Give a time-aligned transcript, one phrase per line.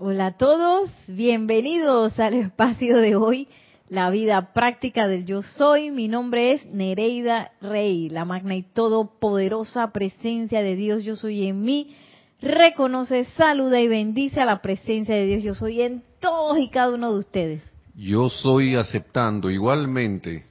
[0.00, 3.48] Hola a todos, bienvenidos al espacio de hoy,
[3.88, 5.90] la vida práctica del yo soy.
[5.90, 11.64] Mi nombre es Nereida Rey, la magna y todopoderosa presencia de Dios yo soy en
[11.64, 11.96] mí.
[12.40, 16.94] Reconoce, saluda y bendice a la presencia de Dios yo soy en todos y cada
[16.94, 17.62] uno de ustedes.
[17.96, 20.46] Yo soy aceptando igualmente.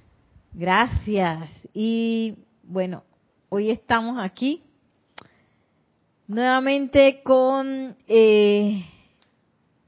[0.51, 1.49] Gracias.
[1.73, 3.05] Y bueno,
[3.47, 4.61] hoy estamos aquí
[6.27, 7.95] nuevamente con...
[8.09, 8.83] Eh,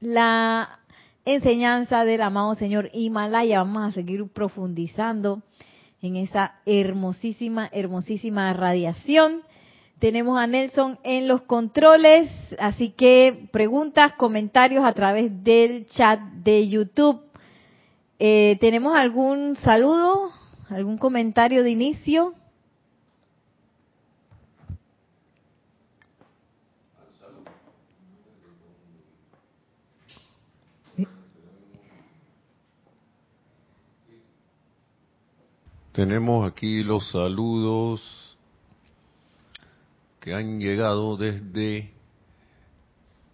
[0.00, 0.80] la
[1.24, 3.58] enseñanza del amado Señor Himalaya.
[3.58, 5.42] Vamos a seguir profundizando
[6.02, 9.42] en esa hermosísima, hermosísima radiación.
[9.98, 16.68] Tenemos a Nelson en los controles, así que preguntas, comentarios a través del chat de
[16.68, 17.20] YouTube.
[18.18, 20.30] Eh, ¿Tenemos algún saludo,
[20.70, 22.34] algún comentario de inicio?
[35.92, 38.36] Tenemos aquí los saludos
[40.20, 41.90] que han llegado desde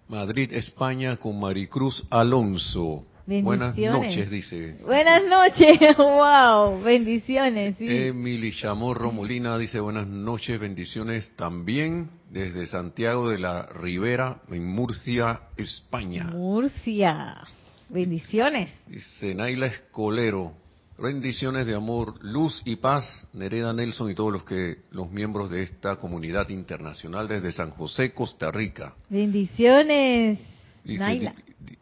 [0.09, 3.05] Madrid, España, con Maricruz Alonso.
[3.27, 4.79] Buenas noches, dice.
[4.85, 7.77] Buenas noches, wow, bendiciones.
[7.77, 7.87] Sí.
[7.89, 15.41] Emily Chamorro Molina dice buenas noches, bendiciones también desde Santiago de la Ribera, en Murcia,
[15.59, 16.25] España.
[16.33, 17.43] Murcia,
[17.91, 18.71] bendiciones.
[18.87, 20.55] Dice Naila Escolero,
[20.99, 25.63] Bendiciones de amor, luz y paz, Nereda Nelson y todos los que los miembros de
[25.63, 28.95] esta comunidad internacional desde San José, Costa Rica.
[29.11, 30.39] Bendiciones.
[30.85, 31.35] Dice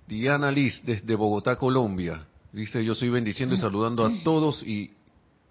[0.08, 2.26] Diana Liz desde Bogotá, Colombia.
[2.52, 4.90] Dice yo soy bendiciendo y saludando a todos y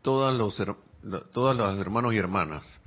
[0.02, 0.62] todas los
[1.32, 2.82] todas las hermanos y hermanas.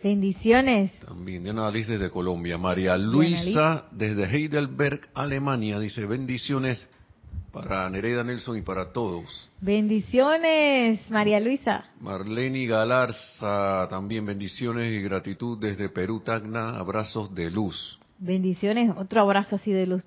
[0.00, 0.92] Bendiciones.
[1.00, 2.56] También Diana Liz desde Colombia.
[2.56, 6.86] María Luisa desde Heidelberg, Alemania dice bendiciones
[7.52, 9.50] para Nereida Nelson y para todos.
[9.60, 11.84] Bendiciones, María Luisa.
[12.00, 17.98] Marlene Galarza, también bendiciones y gratitud desde Perú, Tacna, abrazos de luz.
[18.18, 20.04] Bendiciones, otro abrazo así de luz.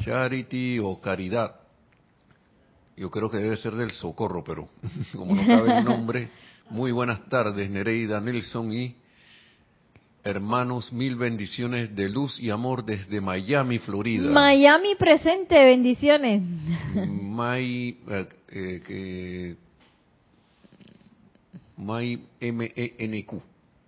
[0.00, 1.56] Charity o caridad.
[2.96, 4.68] Yo creo que debe ser del socorro, pero
[5.12, 6.30] como no cabe el nombre.
[6.70, 8.96] Muy buenas tardes, Nereida Nelson y
[10.24, 14.30] Hermanos, mil bendiciones de luz y amor desde Miami, Florida.
[14.30, 16.42] Miami presente, bendiciones.
[17.08, 18.28] May, eh,
[18.88, 19.56] eh,
[21.76, 23.42] May M-E-N-Q.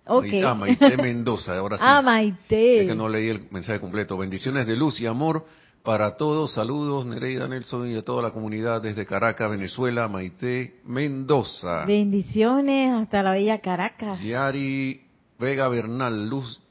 [0.07, 0.41] Okay.
[0.43, 1.83] Ah, Maite Mendoza, ahora sí.
[1.85, 2.81] Ah, Maite.
[2.81, 4.17] Es que no leí el mensaje completo.
[4.17, 5.45] Bendiciones de luz y amor
[5.83, 6.51] para todos.
[6.51, 10.07] Saludos, Nereida Nelson y a toda la comunidad desde Caracas, Venezuela.
[10.07, 11.85] Maite Mendoza.
[11.85, 14.21] Bendiciones hasta la bella Caracas.
[14.21, 15.04] Yari
[15.37, 16.61] Vega Bernal, luz,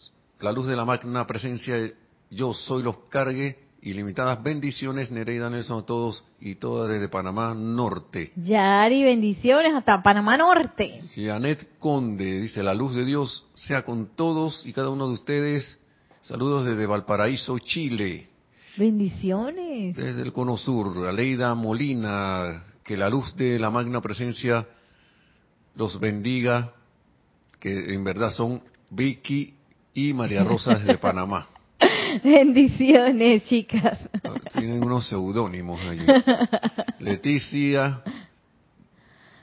[0.40, 1.76] la luz de la magna presencia,
[2.30, 8.32] yo soy los cargue, ilimitadas bendiciones, Nereida Nelson a todos y todas desde Panamá Norte.
[8.36, 11.02] Yari, bendiciones hasta Panamá Norte.
[11.14, 15.78] Janet Conde dice, la luz de Dios sea con todos y cada uno de ustedes.
[16.22, 18.28] Saludos desde Valparaíso, Chile.
[18.78, 19.94] Bendiciones.
[19.94, 24.66] Desde el Cono Sur, Aleida Molina, que la luz de la magna presencia
[25.76, 26.73] los bendiga
[27.64, 29.54] que en verdad son Vicky
[29.94, 31.48] y María Rosa desde Panamá.
[32.22, 34.06] Bendiciones, chicas.
[34.52, 36.04] Tienen unos seudónimos allí.
[36.98, 38.02] Leticia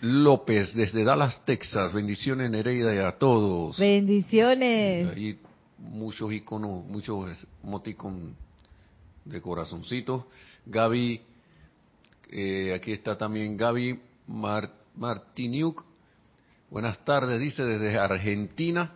[0.01, 1.93] López desde Dallas, Texas.
[1.93, 3.79] Bendiciones, Nereida, y a todos.
[3.79, 5.07] Bendiciones.
[5.15, 5.39] Ahí
[5.79, 8.35] muchos iconos, muchos emoticon
[9.25, 10.25] de corazoncitos.
[10.67, 11.21] Gaby,
[12.29, 13.99] eh, aquí está también Gaby
[14.95, 15.91] Martiniuk
[16.71, 18.93] Buenas tardes, dice desde Argentina,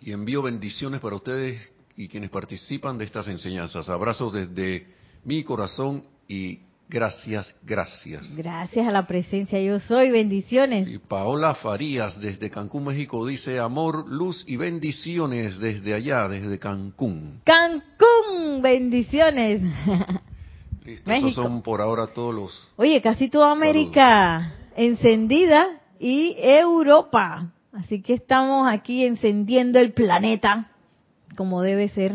[0.00, 1.60] y envío bendiciones para ustedes
[1.94, 3.90] y quienes participan de estas enseñanzas.
[3.90, 4.86] Abrazos desde
[5.24, 8.34] mi corazón y gracias, gracias.
[8.34, 10.88] Gracias a la presencia, yo soy, bendiciones.
[10.88, 17.42] Y Paola Farías desde Cancún, México, dice amor, luz y bendiciones desde allá, desde Cancún.
[17.44, 19.60] Cancún, bendiciones.
[20.82, 22.68] Listo, esos son por ahora todos los...
[22.76, 27.52] Oye, casi toda América encendida y Europa.
[27.72, 30.68] Así que estamos aquí encendiendo el planeta
[31.36, 32.14] como debe ser.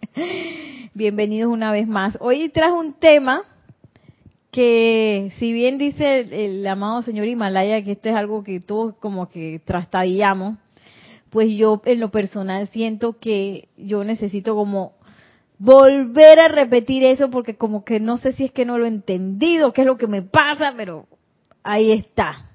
[0.94, 2.16] Bienvenidos una vez más.
[2.20, 3.42] Hoy traje un tema
[4.50, 9.28] que si bien dice el, amado señor Himalaya que esto es algo que todos como
[9.28, 10.58] que trastabillamos,
[11.30, 14.92] pues yo en lo personal siento que yo necesito como
[15.58, 18.88] volver a repetir eso porque como que no sé si es que no lo he
[18.88, 21.06] entendido, qué es lo que me pasa, pero
[21.62, 22.51] ahí está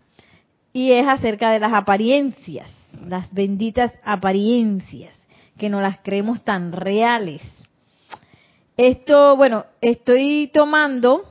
[0.77, 2.71] y es acerca de las apariencias,
[3.03, 5.12] las benditas apariencias,
[5.57, 7.41] que no las creemos tan reales.
[8.77, 11.24] Esto, bueno, estoy tomando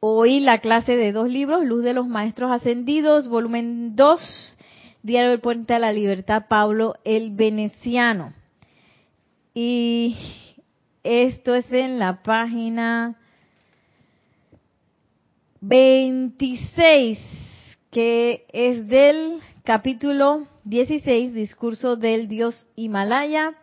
[0.00, 4.58] hoy la clase de dos libros, Luz de los Maestros Ascendidos, volumen 2,
[5.04, 8.32] Diario del Puente a la Libertad, Pablo el Veneciano.
[9.54, 10.16] Y
[11.04, 13.14] esto es en la página
[15.60, 17.41] 26,
[17.92, 23.54] que es del capítulo 16, discurso del dios Himalaya,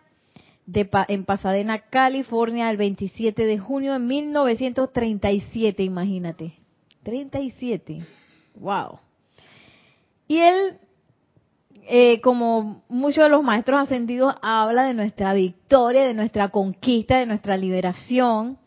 [0.67, 6.53] de, en Pasadena, California, el 27 de junio de 1937, imagínate.
[7.01, 8.05] 37.
[8.53, 8.99] Wow.
[10.27, 10.77] Y él,
[11.87, 17.25] eh, como muchos de los maestros ascendidos, habla de nuestra victoria, de nuestra conquista, de
[17.25, 18.59] nuestra liberación,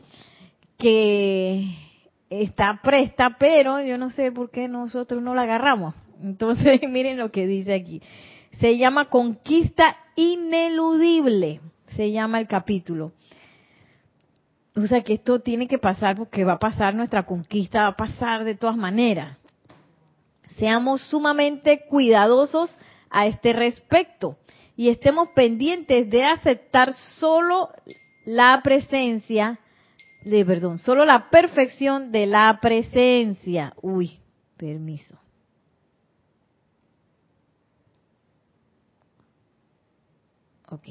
[0.77, 1.92] que
[2.41, 5.95] está presta, pero yo no sé por qué nosotros no la agarramos.
[6.23, 8.03] Entonces, miren lo que dice aquí.
[8.59, 11.61] Se llama conquista ineludible,
[11.97, 13.13] se llama el capítulo.
[14.75, 17.97] O sea que esto tiene que pasar porque va a pasar nuestra conquista, va a
[17.97, 19.37] pasar de todas maneras.
[20.57, 22.77] Seamos sumamente cuidadosos
[23.11, 24.39] a este respecto
[24.77, 27.71] y estemos pendientes de aceptar solo
[28.25, 29.59] la presencia
[30.25, 33.75] de, perdón, solo la perfección de la presencia.
[33.83, 34.19] Uy,
[34.57, 35.19] permiso.
[40.69, 40.89] Ok.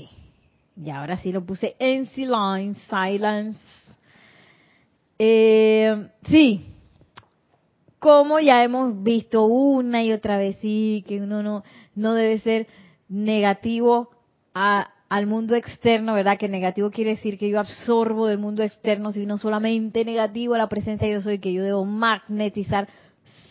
[0.83, 3.59] Y ahora sí lo puse en silence, silence.
[5.17, 6.65] Eh, sí.
[7.99, 11.63] Como ya hemos visto una y otra vez, sí, que uno no,
[11.95, 12.67] no debe ser
[13.09, 14.09] negativo
[14.53, 16.37] a, al mundo externo, ¿verdad?
[16.37, 20.69] Que negativo quiere decir que yo absorbo del mundo externo, sino solamente negativo a la
[20.69, 22.87] presencia yo soy, que yo debo magnetizar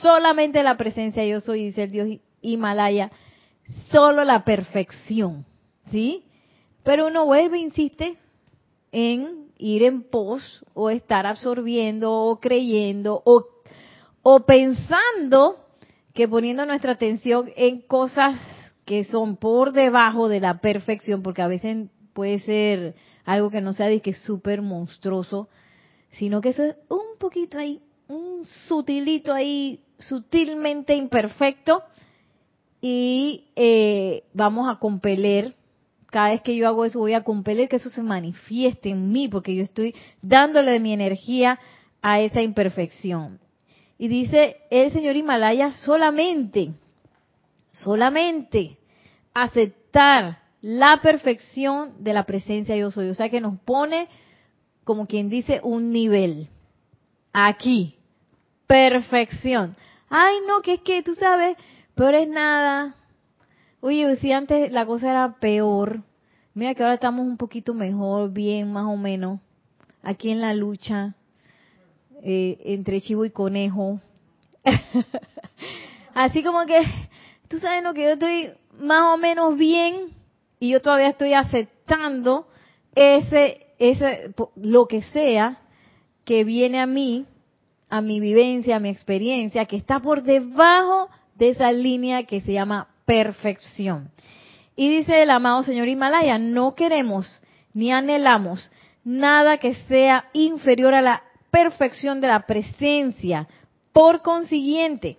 [0.01, 2.09] solamente la presencia yo soy, dice el Dios
[2.41, 3.11] Himalaya,
[3.91, 5.45] solo la perfección,
[5.91, 6.25] ¿sí?
[6.83, 8.17] Pero uno vuelve, insiste,
[8.91, 13.45] en ir en pos o estar absorbiendo o creyendo o,
[14.23, 15.59] o pensando
[16.15, 18.41] que poniendo nuestra atención en cosas
[18.91, 23.73] que son por debajo de la perfección, porque a veces puede ser algo que no
[23.73, 25.49] sea de que súper monstruoso,
[26.11, 31.85] sino que eso es un poquito ahí, un sutilito ahí, sutilmente imperfecto,
[32.81, 35.55] y eh, vamos a compeler,
[36.07, 39.29] cada vez que yo hago eso voy a compeler que eso se manifieste en mí,
[39.29, 41.61] porque yo estoy dándole mi energía
[42.03, 43.39] a esa imperfección.
[43.99, 46.73] Y dice el señor Himalaya solamente,
[47.71, 48.80] solamente
[49.35, 53.09] aceptar la perfección de la presencia yo soy.
[53.09, 54.09] O sea que nos pone,
[54.85, 56.49] como quien dice, un nivel.
[57.33, 57.97] Aquí.
[58.67, 59.77] Perfección.
[60.09, 61.57] Ay, no, que es que tú sabes,
[61.95, 62.95] peor es nada.
[63.81, 66.03] Oye, si antes la cosa era peor,
[66.55, 69.41] mira que ahora estamos un poquito mejor, bien, más o menos,
[70.03, 71.15] aquí en la lucha
[72.23, 74.01] eh, entre chivo y conejo.
[76.15, 76.83] Así como que,
[77.49, 78.51] tú sabes lo que yo estoy
[78.81, 80.15] más o menos bien
[80.59, 82.47] y yo todavía estoy aceptando
[82.95, 85.59] ese, ese, lo que sea
[86.25, 87.27] que viene a mí,
[87.89, 92.53] a mi vivencia, a mi experiencia, que está por debajo de esa línea que se
[92.53, 94.11] llama perfección.
[94.77, 97.43] Y dice el amado señor Himalaya, no queremos
[97.73, 98.71] ni anhelamos
[99.05, 103.49] nada que sea inferior a la perfección de la presencia.
[103.93, 105.19] Por consiguiente,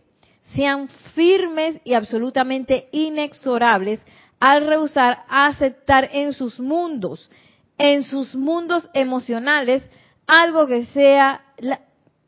[0.55, 3.99] sean firmes y absolutamente inexorables
[4.39, 7.29] al rehusar aceptar en sus mundos,
[7.77, 9.83] en sus mundos emocionales,
[10.27, 11.41] algo que sea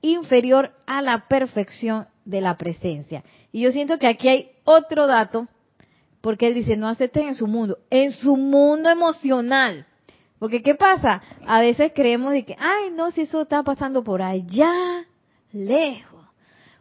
[0.01, 3.23] inferior a la perfección de la presencia.
[3.51, 5.47] Y yo siento que aquí hay otro dato,
[6.21, 9.85] porque él dice, no acepten en su mundo, en su mundo emocional.
[10.39, 11.21] Porque ¿qué pasa?
[11.45, 15.05] A veces creemos de que, ay, no, si eso está pasando por allá,
[15.51, 16.25] lejos.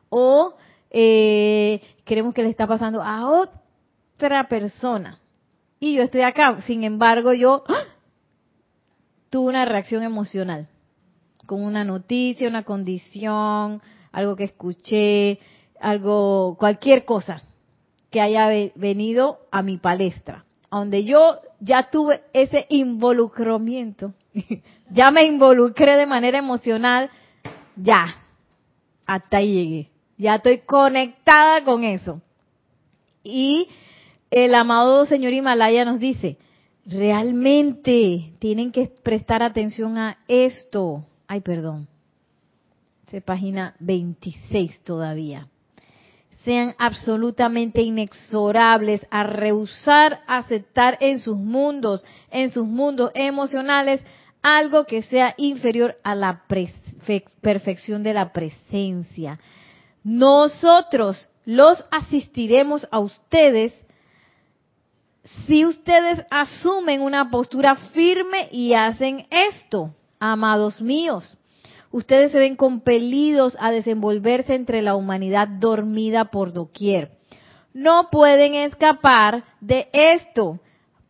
[0.09, 0.55] O
[0.93, 5.19] eh, creemos que le está pasando a otra persona.
[5.81, 7.85] Y yo estoy acá, sin embargo, yo ¡ah!
[9.31, 10.69] tuve una reacción emocional
[11.47, 13.83] con una noticia, una condición,
[14.13, 15.41] algo que escuché,
[15.81, 17.43] algo, cualquier cosa
[18.11, 24.13] que haya venido a mi palestra, donde yo ya tuve ese involucramiento,
[24.91, 27.11] ya me involucré de manera emocional,
[27.77, 28.15] ya,
[29.07, 29.92] hasta ahí llegué.
[30.23, 32.23] Ya estoy conectada con eso.
[33.25, 33.67] Y
[34.31, 36.39] el amado señor Himalaya nos dice,
[36.87, 41.05] realmente tienen que prestar atención a esto.
[41.27, 41.89] Ay, perdón.
[43.11, 45.49] Es página 26 todavía.
[46.45, 54.01] Sean absolutamente inexorables a rehusar aceptar en sus mundos, en sus mundos emocionales,
[54.41, 56.45] algo que sea inferior a la
[57.41, 59.41] perfección de la presencia.
[60.05, 63.73] Nosotros los asistiremos a ustedes
[65.47, 71.37] si ustedes asumen una postura firme y hacen esto, amados míos.
[71.93, 77.13] Ustedes se ven compelidos a desenvolverse entre la humanidad dormida por doquier.
[77.73, 80.59] No pueden escapar de esto,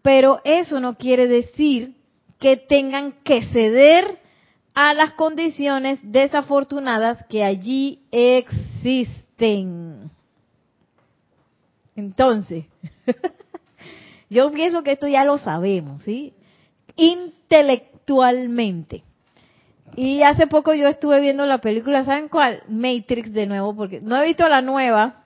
[0.02, 1.94] pero eso no quiere decir
[2.38, 4.18] que tengan que ceder
[4.74, 10.10] a las condiciones desafortunadas que allí existen.
[11.94, 12.64] Entonces,
[14.30, 16.32] yo pienso que esto ya lo sabemos, ¿sí?
[16.96, 19.02] Intelectualmente.
[19.94, 22.62] Y hace poco yo estuve viendo la película, ¿saben cuál?
[22.68, 25.24] Matrix de nuevo, porque no he visto la nueva,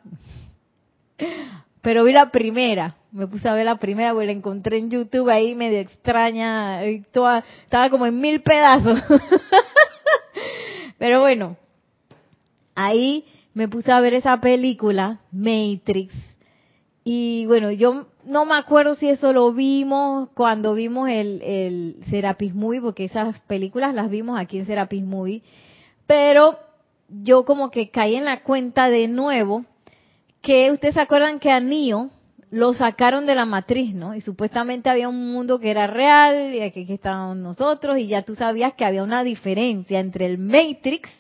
[1.83, 2.97] pero vi la primera.
[3.17, 6.81] Me puse a ver la primera, porque la encontré en YouTube ahí medio extraña,
[7.13, 9.01] toda, estaba como en mil pedazos.
[10.99, 11.57] pero bueno,
[12.75, 16.13] ahí me puse a ver esa película, Matrix,
[17.09, 22.55] y bueno, yo no me acuerdo si eso lo vimos cuando vimos el, el Serapis
[22.55, 25.43] Movie, porque esas películas las vimos aquí en Serapis Movie,
[26.07, 26.59] pero
[27.09, 29.65] yo como que caí en la cuenta de nuevo
[30.43, 32.11] que ustedes se acuerdan que a Neo
[32.51, 34.15] lo sacaron de la matriz, ¿no?
[34.15, 38.35] Y supuestamente había un mundo que era real y aquí estábamos nosotros y ya tú
[38.37, 41.11] sabías que había una diferencia entre el Matrix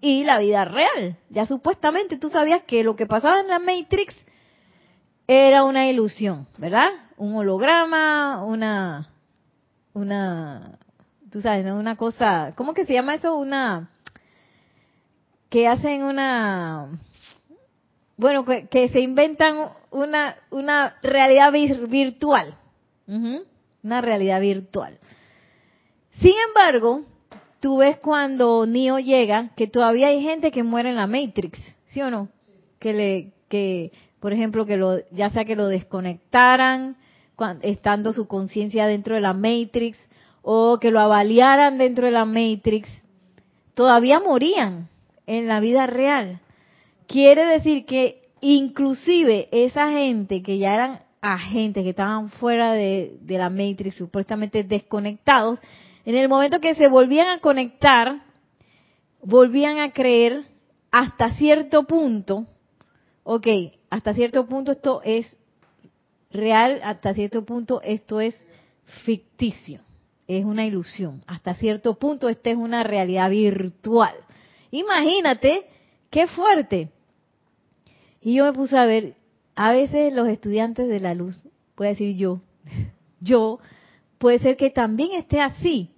[0.00, 1.16] y la vida real.
[1.28, 4.14] Ya supuestamente tú sabías que lo que pasaba en la Matrix
[5.26, 6.88] era una ilusión, ¿verdad?
[7.16, 9.08] Un holograma, una,
[9.92, 10.78] una,
[11.30, 11.78] tú sabes, ¿no?
[11.78, 13.36] una cosa, ¿cómo que se llama eso?
[13.36, 13.90] Una,
[15.48, 16.88] que hacen una,
[18.20, 19.56] bueno, que, se inventan
[19.90, 22.54] una, una realidad virtual,
[23.06, 24.98] una realidad virtual.
[26.20, 27.02] Sin embargo,
[27.60, 32.02] tú ves cuando Neo llega que todavía hay gente que muere en la Matrix, ¿sí
[32.02, 32.28] o no?
[32.78, 36.96] Que le, que por ejemplo, que lo, ya sea que lo desconectaran
[37.62, 39.98] estando su conciencia dentro de la Matrix
[40.42, 42.90] o que lo avaliaran dentro de la Matrix,
[43.72, 44.90] todavía morían
[45.26, 46.40] en la vida real.
[47.10, 53.50] Quiere decir que inclusive esa gente que ya eran agentes, que estaban fuera de, la
[53.50, 55.58] Matrix, supuestamente desconectados,
[56.04, 58.22] en el momento que se volvían a conectar,
[59.24, 60.44] volvían a creer
[60.92, 62.46] hasta cierto punto,
[63.24, 63.46] ok,
[63.90, 65.36] hasta cierto punto esto es
[66.30, 68.40] real, hasta cierto punto esto es
[69.04, 69.80] ficticio,
[70.28, 74.14] es una ilusión, hasta cierto punto esta es una realidad virtual.
[74.70, 75.66] Imagínate,
[76.08, 76.90] qué fuerte.
[78.20, 79.16] Y yo me puse a ver,
[79.54, 81.42] a veces los estudiantes de la luz,
[81.74, 82.40] puedo decir yo,
[83.20, 83.58] yo,
[84.18, 85.90] puede ser que también esté así,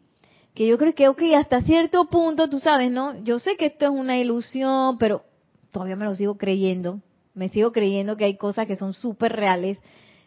[0.54, 3.22] que yo creo que, ok, hasta cierto punto, tú sabes, ¿no?
[3.24, 5.24] Yo sé que esto es una ilusión, pero
[5.70, 7.00] todavía me lo sigo creyendo,
[7.34, 9.78] me sigo creyendo que hay cosas que son súper reales,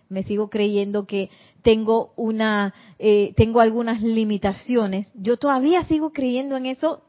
[0.09, 1.29] me sigo creyendo que
[1.61, 5.11] tengo una, eh, tengo algunas limitaciones.
[5.15, 7.01] Yo todavía sigo creyendo en eso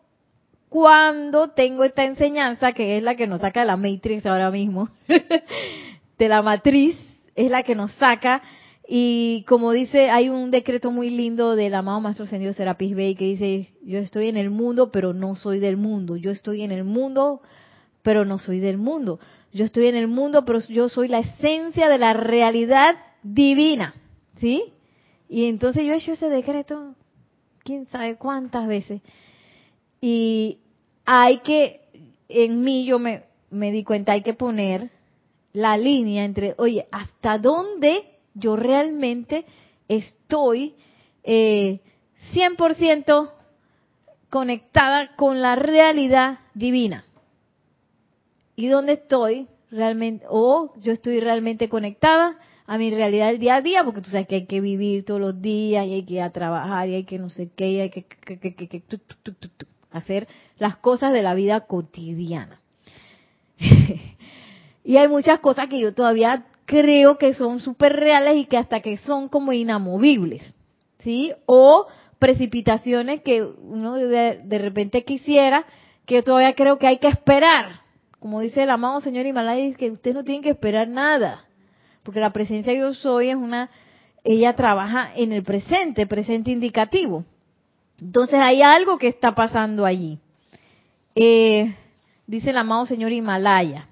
[0.68, 4.88] cuando tengo esta enseñanza que es la que nos saca de la Matrix ahora mismo,
[6.18, 6.96] de la matriz,
[7.34, 8.42] es la que nos saca.
[8.88, 13.24] Y como dice, hay un decreto muy lindo del amado Maestro Ascendido Serapis Bey que
[13.24, 16.16] dice, yo estoy en el mundo, pero no soy del mundo.
[16.16, 17.42] Yo estoy en el mundo,
[18.02, 19.18] pero no soy del mundo.
[19.52, 23.94] Yo estoy en el mundo, pero yo soy la esencia de la realidad divina.
[24.38, 24.72] ¿Sí?
[25.28, 26.94] Y entonces yo he hecho ese decreto,
[27.64, 29.02] quién sabe cuántas veces.
[30.06, 30.58] Y
[31.04, 31.80] hay que,
[32.28, 34.90] en mí yo me, me di cuenta, hay que poner
[35.52, 39.44] la línea entre, oye, ¿hasta dónde yo realmente
[39.88, 40.76] estoy
[41.24, 41.80] eh,
[42.32, 43.32] 100%
[44.30, 47.04] conectada con la realidad divina?
[48.56, 53.62] y dónde estoy realmente, o yo estoy realmente conectada a mi realidad del día a
[53.62, 56.22] día, porque tú sabes que hay que vivir todos los días y hay que ir
[56.22, 58.06] a trabajar y hay que no sé qué, y hay que,
[59.90, 60.28] hacer
[60.58, 62.60] las cosas de la vida cotidiana.
[64.84, 68.80] y hay muchas cosas que yo todavía creo que son súper reales y que hasta
[68.80, 70.42] que son como inamovibles,
[71.00, 71.32] ¿sí?
[71.46, 71.86] O
[72.18, 75.64] precipitaciones que uno de, repente quisiera,
[76.04, 77.86] que yo todavía creo que hay que esperar
[78.26, 81.44] como dice el amado señor Himalaya, que usted no tiene que esperar nada,
[82.02, 83.70] porque la presencia yo soy es una,
[84.24, 87.24] ella trabaja en el presente, presente indicativo.
[88.00, 90.18] Entonces hay algo que está pasando allí.
[91.14, 91.74] Eh,
[92.26, 93.88] dice el amado señor Himalaya,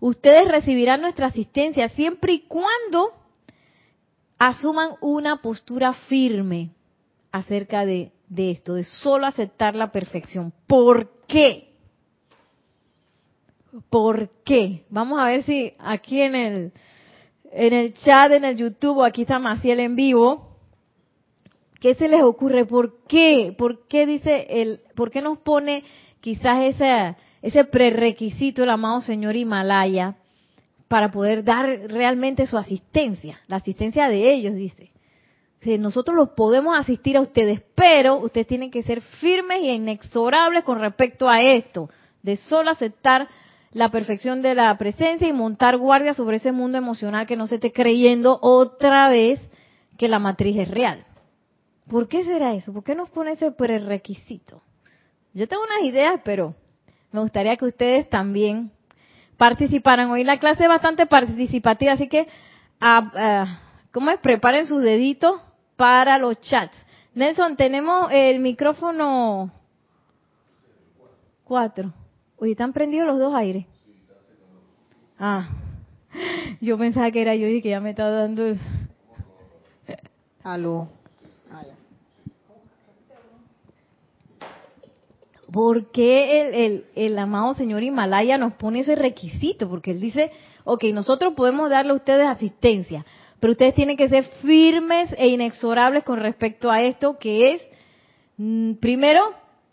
[0.00, 3.12] ustedes recibirán nuestra asistencia siempre y cuando
[4.38, 6.70] asuman una postura firme,
[7.32, 10.52] acerca de, esto, de solo aceptar la perfección.
[10.66, 11.72] ¿Por qué?
[13.90, 14.84] ¿Por qué?
[14.90, 16.72] Vamos a ver si aquí en el,
[17.52, 20.47] en el chat, en el YouTube, o aquí está Maciel en vivo,
[21.80, 22.64] ¿qué se les ocurre?
[22.64, 23.54] ¿Por qué?
[23.56, 25.84] ¿Por qué dice el, por qué nos pone
[26.20, 30.16] quizás ese, ese prerequisito el amado señor Himalaya
[30.88, 33.40] para poder dar realmente su asistencia?
[33.46, 34.90] La asistencia de ellos, dice.
[35.78, 40.78] Nosotros los podemos asistir a ustedes, pero ustedes tienen que ser firmes e inexorables con
[40.78, 41.90] respecto a esto,
[42.22, 43.28] de solo aceptar
[43.72, 47.56] la perfección de la presencia y montar guardia sobre ese mundo emocional que no se
[47.56, 49.40] esté creyendo otra vez
[49.98, 51.04] que la matriz es real.
[51.88, 52.72] ¿Por qué será eso?
[52.72, 54.62] ¿Por qué nos pone ese prerequisito?
[55.32, 56.54] Yo tengo unas ideas, pero
[57.12, 58.70] me gustaría que ustedes también
[59.36, 60.10] participaran.
[60.10, 62.28] Hoy la clase es bastante participativa, así que,
[62.80, 63.60] ah, ah,
[63.92, 64.18] ¿cómo es?
[64.18, 65.40] Preparen sus deditos
[65.76, 66.76] para los chats.
[67.14, 69.50] Nelson, tenemos el micrófono
[71.44, 71.92] cuatro.
[72.36, 73.64] Oye, ¿están prendidos los dos aires?
[75.18, 75.48] Ah,
[76.60, 78.54] yo pensaba que era yo y que ya me estaba dando...
[80.44, 80.88] Aló.
[85.52, 89.68] ¿Por qué el, el, el, amado señor Himalaya nos pone ese requisito?
[89.68, 90.30] Porque él dice,
[90.64, 93.06] ok, nosotros podemos darle a ustedes asistencia,
[93.40, 97.62] pero ustedes tienen que ser firmes e inexorables con respecto a esto, que es,
[98.36, 99.22] mm, primero,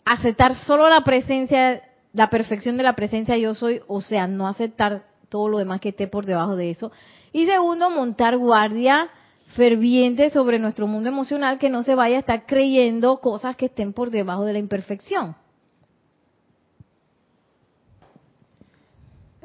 [0.04, 1.82] aceptar solo la presencia
[2.16, 5.90] la perfección de la presencia yo soy, o sea, no aceptar todo lo demás que
[5.90, 6.90] esté por debajo de eso.
[7.30, 9.10] Y segundo, montar guardia
[9.48, 13.92] ferviente sobre nuestro mundo emocional, que no se vaya a estar creyendo cosas que estén
[13.92, 15.36] por debajo de la imperfección.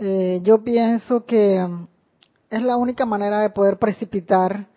[0.02, 1.88] Eh, yo pienso que um,
[2.50, 4.68] es la única manera de poder precipitar,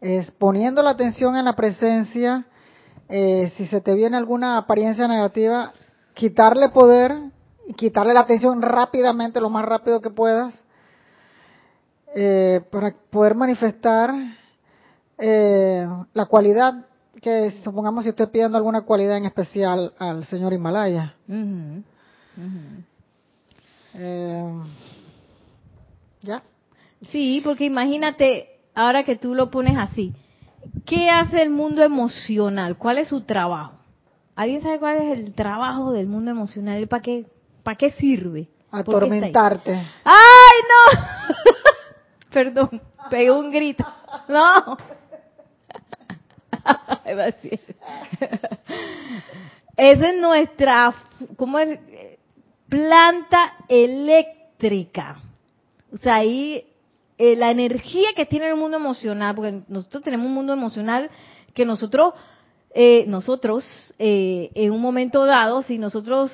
[0.00, 2.46] es poniendo la atención en la presencia,
[3.08, 5.72] eh, si se te viene alguna apariencia negativa,
[6.14, 7.16] quitarle poder
[7.66, 10.54] y quitarle la atención rápidamente, lo más rápido que puedas,
[12.14, 14.12] eh, para poder manifestar
[15.18, 16.86] eh, la cualidad
[17.20, 21.14] que supongamos si estoy pidiendo alguna cualidad en especial al señor Himalaya.
[23.96, 24.52] Eh,
[26.22, 26.42] ¿Ya?
[27.10, 30.14] Sí, porque imagínate, ahora que tú lo pones así,
[30.84, 32.76] ¿qué hace el mundo emocional?
[32.76, 33.74] ¿Cuál es su trabajo?
[34.34, 36.86] ¿Alguien sabe cuál es el trabajo del mundo emocional?
[36.88, 37.26] ¿Para qué,
[37.62, 38.48] ¿Para qué sirve?
[38.70, 39.72] Atormentarte.
[40.04, 41.00] ¡Ay, no!
[42.30, 43.84] Perdón, pegué un grito.
[44.28, 44.76] No.
[49.76, 50.94] Esa es nuestra,
[51.36, 51.78] ¿cómo es?
[52.68, 55.18] Planta eléctrica.
[55.92, 56.64] O sea, ahí
[57.18, 61.10] eh, la energía que tiene el mundo emocional, porque nosotros tenemos un mundo emocional
[61.54, 62.14] que nosotros
[62.78, 63.64] eh, nosotros,
[63.98, 66.30] eh, en un momento dado, si nosotros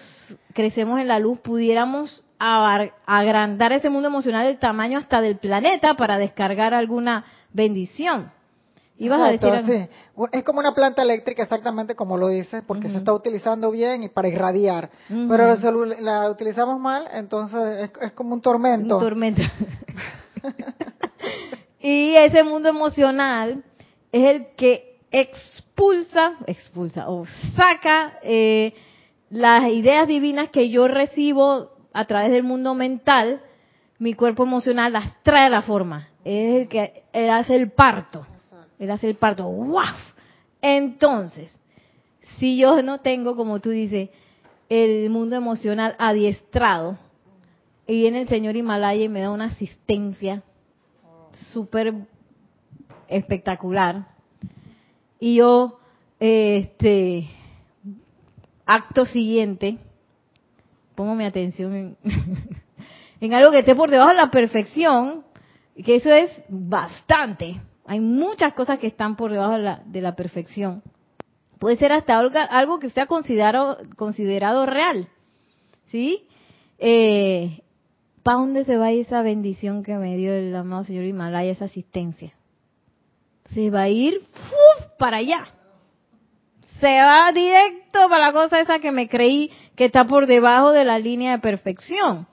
[0.53, 6.19] crecemos en la luz, pudiéramos agrandar ese mundo emocional del tamaño hasta del planeta para
[6.19, 8.33] descargar alguna bendición.
[9.03, 9.89] Ibas a decir
[10.31, 14.09] Es como una planta eléctrica, exactamente como lo dices, porque se está utilizando bien y
[14.09, 14.91] para irradiar.
[15.09, 15.55] Pero
[16.01, 18.99] la utilizamos mal, entonces es, es como un tormento.
[18.99, 19.43] Un tormento.
[21.81, 23.65] y ese mundo emocional
[24.13, 27.25] es el que expulsa, expulsa o
[27.57, 28.73] saca eh,
[29.31, 33.41] las ideas divinas que yo recibo a través del mundo mental,
[33.99, 36.07] mi cuerpo emocional las trae a la forma.
[36.25, 38.25] Es el que hace el parto.
[38.83, 39.47] Él hace el parto.
[39.47, 39.97] ¡Waf!
[40.61, 41.57] Entonces,
[42.39, 44.11] si yo no tengo, como tú dices,
[44.69, 46.99] el mundo emocional adiestrado,
[47.87, 50.43] y viene el señor Himalaya y me da una asistencia
[51.53, 51.95] súper
[53.07, 54.09] espectacular,
[55.21, 55.79] y yo,
[56.19, 57.29] este,
[58.67, 59.79] acto siguiente,
[60.97, 61.97] pongo mi atención en,
[63.21, 65.23] en algo que esté por debajo de la perfección,
[65.85, 67.61] que eso es bastante.
[67.87, 70.83] Hay muchas cosas que están por debajo de la, de la perfección.
[71.59, 75.09] Puede ser hasta algo, algo que ha considerado, considerado real.
[75.91, 76.27] ¿Sí?
[76.79, 77.63] Eh,
[78.23, 82.33] ¿Para dónde se va esa bendición que me dio el amado señor Himalaya, esa asistencia?
[83.55, 84.21] se va a ir
[84.99, 85.47] para allá.
[86.81, 90.85] Se va directo para la cosa esa que me creí que está por debajo de
[90.85, 92.27] la línea de perfección.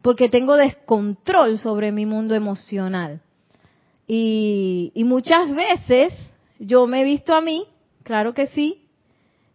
[0.00, 3.20] Porque tengo descontrol sobre mi mundo emocional.
[4.06, 6.12] Y, muchas veces
[6.58, 7.66] yo me he visto a mí,
[8.02, 8.82] claro que sí,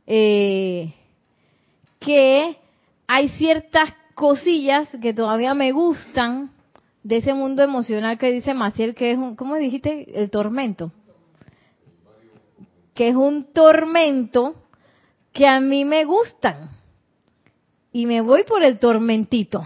[0.06, 0.94] eh,
[2.00, 2.58] que
[3.08, 6.52] hay ciertas cosillas que todavía me gustan
[7.04, 10.22] de ese mundo emocional que dice Maciel, que es, un, ¿cómo dijiste?
[10.22, 10.92] El tormento.
[12.94, 14.56] que es un tormento
[15.32, 16.72] que a mí me gustan.
[17.94, 19.64] Y me voy por el tormentito.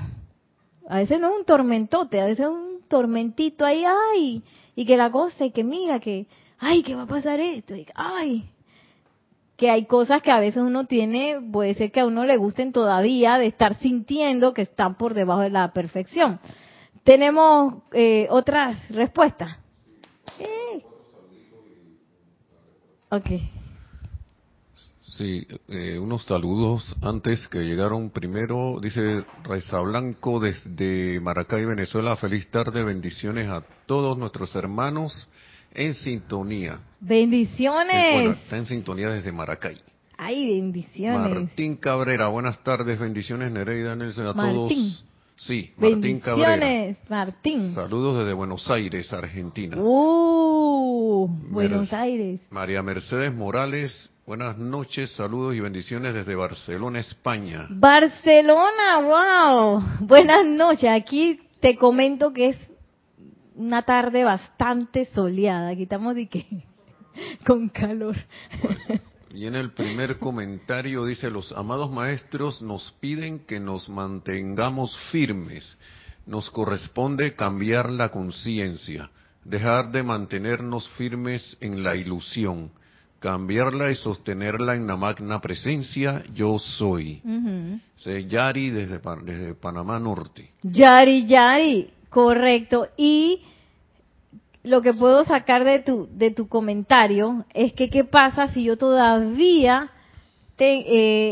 [0.88, 4.44] A veces no es un tormentote, a veces es un tormentito ahí, ay,
[4.82, 6.26] y que la cosa, y que mira, que,
[6.58, 8.50] ay, que va a pasar esto, y, ay,
[9.56, 12.72] que hay cosas que a veces uno tiene, puede ser que a uno le gusten
[12.72, 16.40] todavía de estar sintiendo que están por debajo de la perfección.
[17.04, 19.56] Tenemos eh, otras respuestas.
[20.40, 20.84] Eh.
[23.12, 23.61] Ok.
[25.18, 32.50] Sí, eh, unos saludos antes que llegaron primero, dice Raiza Blanco desde Maracay, Venezuela, feliz
[32.50, 35.30] tarde, bendiciones a todos nuestros hermanos
[35.74, 36.80] en sintonía.
[37.02, 38.38] Bendiciones.
[38.38, 39.82] está en sintonía desde Maracay.
[40.18, 41.42] Ay, bendiciones.
[41.42, 44.56] Martín Cabrera, buenas tardes, bendiciones Nereida Nelson a Martín.
[44.56, 45.06] todos.
[45.36, 46.52] Sí, Martín Cabrera.
[46.52, 47.74] Bendiciones, Martín.
[47.74, 49.76] Saludos desde Buenos Aires, Argentina.
[49.78, 52.40] Uh, Buenos Aires.
[52.50, 57.68] María Mercedes Morales, buenas noches, saludos y bendiciones desde Barcelona, España.
[57.70, 60.08] Barcelona, wow.
[60.08, 60.90] Buenas noches.
[60.90, 62.58] Aquí te comento que es
[63.56, 65.72] una tarde bastante soleada.
[65.72, 66.46] Aquí estamos de que
[67.46, 68.16] con calor.
[69.34, 75.78] Y en el primer comentario dice, los amados maestros nos piden que nos mantengamos firmes.
[76.26, 79.12] Nos corresponde cambiar la conciencia,
[79.44, 82.72] dejar de mantenernos firmes en la ilusión,
[83.22, 87.22] cambiarla y sostenerla en la magna presencia yo soy.
[87.96, 90.50] Dice Yari desde, Pa- desde Panamá Norte.
[90.64, 92.88] Yari, Yari, correcto.
[92.98, 93.44] Y
[94.64, 98.76] lo que puedo sacar de tu, de tu comentario es que qué pasa si yo
[98.76, 99.92] todavía
[100.56, 100.86] te-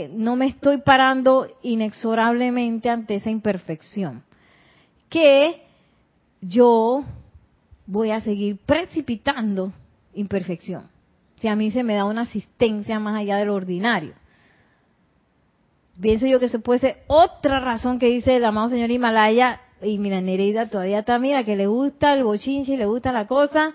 [0.04, 4.22] eh, no me estoy parando inexorablemente ante esa imperfección.
[5.10, 5.64] Que
[6.40, 7.04] yo
[7.88, 9.74] voy a seguir precipitando
[10.14, 10.84] imperfección.
[11.40, 14.14] Si a mí se me da una asistencia más allá del ordinario.
[16.00, 19.98] Pienso yo que se puede ser otra razón que dice el amado señor Himalaya, y
[19.98, 23.74] mira, Nereida todavía está, mira, que le gusta el bochinche, le gusta la cosa.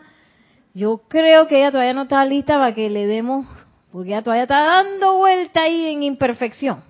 [0.74, 3.46] Yo creo que ella todavía no está lista para que le demos,
[3.92, 6.83] porque ella todavía está dando vuelta ahí en imperfección.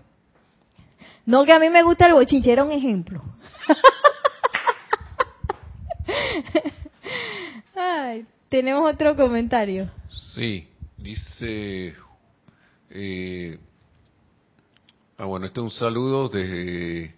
[1.27, 3.23] No que a mí me gusta el bochinche, era un ejemplo.
[7.77, 9.91] Ay, tenemos otro comentario.
[10.35, 10.67] Sí,
[10.97, 11.95] dice...
[12.91, 13.59] eh,
[15.17, 17.15] ah, bueno, este es un saludo de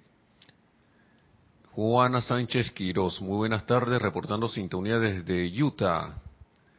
[1.71, 3.23] Juana Sánchez Quirós.
[3.23, 6.15] Muy buenas tardes, reportando sintonía desde Utah,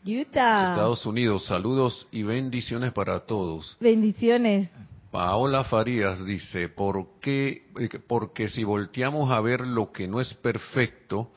[0.05, 0.69] Utah.
[0.69, 1.45] Estados Unidos.
[1.45, 3.75] Saludos y bendiciones para todos.
[3.79, 4.69] Bendiciones.
[5.09, 7.65] Paola Farías dice, ¿por qué?
[7.79, 11.31] Eh, Porque si volteamos a ver lo que no es perfecto,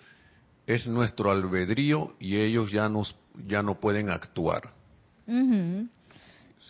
[0.66, 4.78] es nuestro albedrío y ellos ya, nos, ya no pueden actuar.
[5.30, 5.88] Ujú.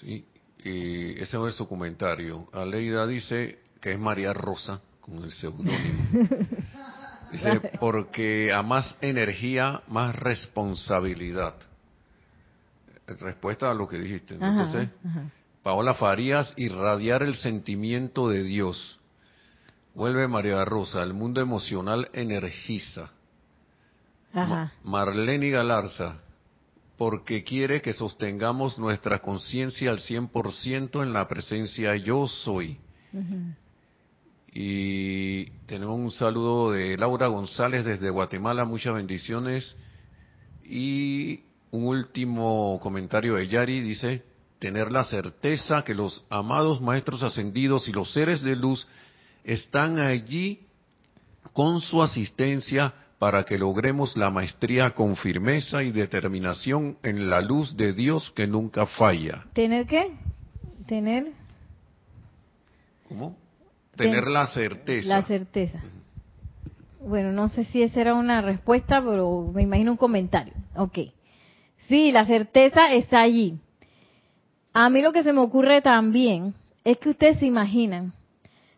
[0.01, 0.25] Sí,
[0.64, 2.46] y ese es su comentario.
[2.53, 5.77] Aleida dice que es María Rosa, con el seudónimo.
[7.33, 11.55] Dice, porque a más energía, más responsabilidad.
[13.07, 14.37] Respuesta a lo que dijiste.
[14.37, 14.46] ¿no?
[14.46, 15.31] Ajá, Entonces, ajá.
[15.62, 18.99] Paola Farías, irradiar el sentimiento de Dios.
[19.94, 23.12] Vuelve María Rosa, el mundo emocional energiza.
[24.33, 24.46] Ajá.
[24.49, 26.18] Ma- Marlene Galarza,
[27.00, 32.76] porque quiere que sostengamos nuestra conciencia al 100% en la presencia yo soy.
[34.52, 39.74] Y tenemos un saludo de Laura González desde Guatemala, muchas bendiciones.
[40.62, 44.22] Y un último comentario de Yari dice,
[44.58, 48.86] tener la certeza que los amados maestros ascendidos y los seres de luz
[49.42, 50.66] están allí
[51.54, 57.76] con su asistencia para que logremos la maestría con firmeza y determinación en la luz
[57.76, 59.44] de Dios que nunca falla.
[59.52, 60.11] ¿Tener qué?
[60.87, 61.26] Tener
[63.06, 63.37] ¿Cómo?
[63.94, 65.06] Ten- Tener la certeza.
[65.06, 65.80] la certeza.
[67.06, 70.54] Bueno, no sé si esa era una respuesta, pero me imagino un comentario.
[70.74, 70.98] Ok.
[71.88, 73.59] Sí, la certeza está allí.
[74.72, 76.54] A mí lo que se me ocurre también
[76.85, 78.14] es que ustedes se imaginan,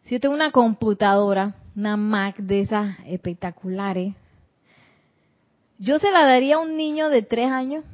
[0.02, 4.14] si yo tengo una computadora, una Mac de esas espectaculares,
[5.82, 7.84] yo se la daría a un niño de tres años.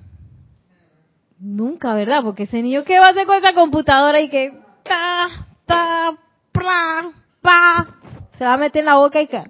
[1.39, 2.23] Nunca, ¿verdad?
[2.23, 6.19] Porque ese niño, ¿qué va a hacer con esa computadora y que ta, ta,
[6.53, 7.87] pra, pa,
[8.37, 9.43] se va a meter en la boca y que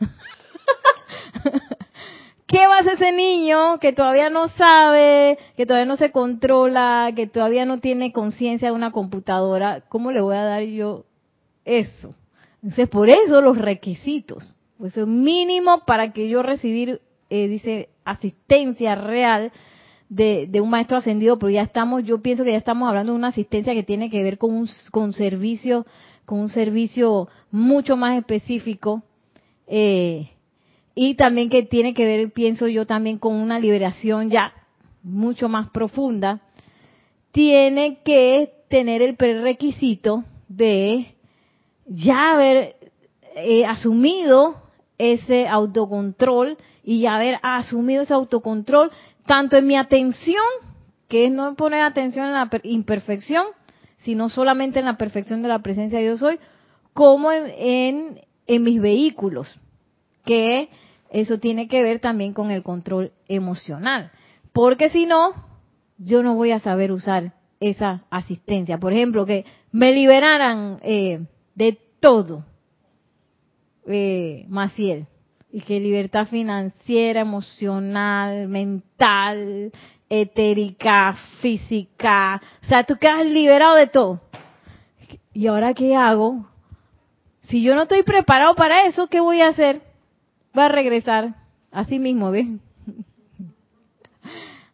[2.46, 7.10] ¿Qué va a hacer ese niño que todavía no sabe, que todavía no se controla,
[7.16, 9.82] que todavía no tiene conciencia de una computadora?
[9.88, 11.06] ¿Cómo le voy a dar yo
[11.64, 12.14] eso?
[12.62, 14.54] Entonces, por eso los requisitos.
[14.76, 19.52] Pues es mínimo para que yo recibir, eh, dice, asistencia real
[20.08, 23.28] de, un maestro ascendido, pero ya estamos, yo pienso que ya estamos hablando de una
[23.28, 25.86] asistencia que tiene que ver con un con servicio,
[26.26, 29.02] con un servicio mucho más específico,
[29.68, 30.30] eh,
[30.96, 34.52] y también que tiene que ver, pienso yo, también con una liberación ya
[35.04, 36.40] mucho más profunda,
[37.30, 41.14] tiene que tener el prerequisito de
[41.86, 42.76] ya haber
[43.36, 44.56] eh, asumido
[44.98, 48.90] ese autocontrol y haber asumido ese autocontrol
[49.26, 50.44] tanto en mi atención,
[51.08, 53.46] que es no poner atención en la imperfección,
[53.98, 56.38] sino solamente en la perfección de la presencia de Dios hoy,
[56.94, 59.60] como en, en mis vehículos,
[60.24, 60.68] que
[61.10, 64.10] eso tiene que ver también con el control emocional.
[64.52, 65.32] Porque si no,
[65.98, 68.78] yo no voy a saber usar esa asistencia.
[68.78, 72.44] Por ejemplo, que me liberaran eh, de todo,
[73.86, 75.06] eh, Maciel,
[75.52, 79.72] y que libertad financiera, emocional, mental,
[80.08, 84.20] etérica, física, o sea, tú quedas liberado de todo.
[85.32, 86.46] ¿Y ahora qué hago?
[87.42, 89.82] Si yo no estoy preparado para eso, ¿qué voy a hacer?
[90.52, 91.34] Voy a regresar
[91.70, 92.46] así mismo, ¿ves?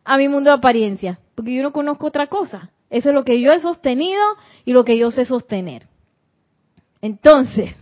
[0.06, 2.70] a mi mundo de apariencia, porque yo no conozco otra cosa.
[2.88, 4.22] Eso es lo que yo he sostenido
[4.64, 5.88] y lo que yo sé sostener.
[7.02, 7.74] Entonces,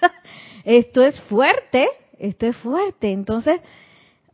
[0.64, 1.88] esto es fuerte,
[2.22, 3.12] esto es fuerte.
[3.12, 3.60] Entonces,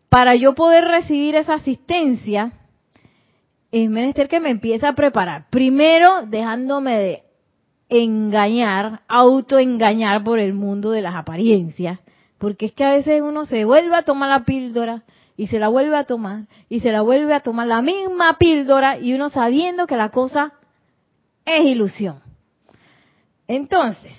[0.09, 2.53] para yo poder recibir esa asistencia,
[3.72, 5.46] es menester que me empiece a preparar.
[5.51, 7.22] Primero, dejándome de
[7.88, 11.98] engañar, autoengañar por el mundo de las apariencias,
[12.38, 15.05] porque es que a veces uno se vuelve a tomar la píldora
[15.37, 18.98] y se la vuelve a tomar y se la vuelve a tomar la misma píldora
[18.98, 20.53] y uno sabiendo que la cosa
[21.44, 22.20] es ilusión.
[23.46, 24.12] Entonces,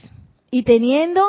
[0.50, 1.22] y teniendo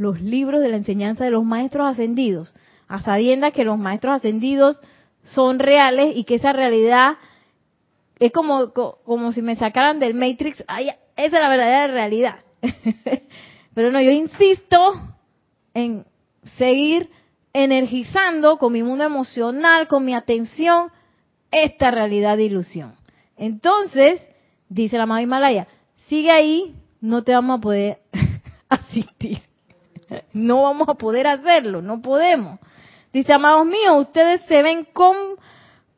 [0.00, 2.54] los libros de la enseñanza de los maestros ascendidos,
[2.88, 4.80] a sabiendas que los maestros ascendidos
[5.24, 7.18] son reales y que esa realidad
[8.18, 12.36] es como, como si me sacaran del Matrix, ay, esa es la verdadera realidad.
[13.74, 14.94] Pero no, yo insisto
[15.74, 16.06] en
[16.56, 17.10] seguir
[17.52, 20.90] energizando con mi mundo emocional, con mi atención,
[21.50, 22.94] esta realidad de ilusión.
[23.36, 24.26] Entonces,
[24.70, 25.68] dice la Madre Himalaya,
[26.08, 27.98] sigue ahí, no te vamos a poder
[28.70, 29.49] asistir.
[30.32, 32.58] No vamos a poder hacerlo, no podemos.
[33.12, 34.86] Dice, amados míos, ustedes se ven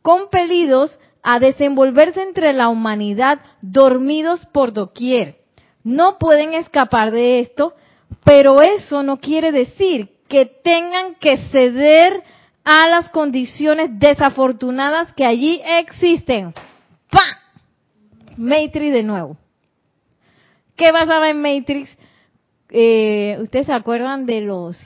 [0.03, 5.37] compelidos a desenvolverse entre la humanidad dormidos por doquier.
[5.85, 7.75] No pueden escapar de esto,
[8.25, 12.23] pero eso no quiere decir que tengan que ceder
[12.65, 16.55] a las condiciones desafortunadas que allí existen.
[17.11, 17.41] ¡Pah!
[18.37, 19.37] Matrix de nuevo.
[20.77, 21.91] ¿Qué pasaba en Matrix?
[22.75, 24.77] Eh, Ustedes se acuerdan de los...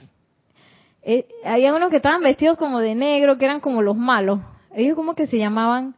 [1.03, 4.41] Eh, había unos que estaban vestidos como de negro, que eran como los malos.
[4.75, 5.95] Ellos como que se llamaban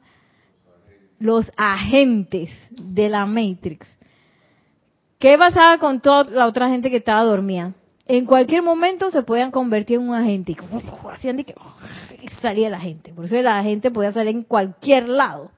[1.19, 3.99] los agentes de la Matrix.
[5.19, 7.73] ¿Qué pasaba con toda la otra gente que estaba dormida?
[8.09, 10.57] en cualquier momento se podían convertir en un agente.
[11.13, 11.55] Hacían que
[12.41, 13.13] salía la gente.
[13.13, 15.51] Por eso la gente podía salir en cualquier lado.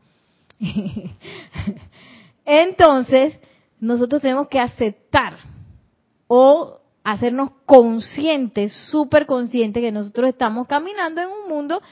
[2.44, 3.38] Entonces,
[3.78, 5.36] nosotros tenemos que aceptar
[6.32, 11.82] o hacernos conscientes, súper conscientes, que nosotros estamos caminando en un mundo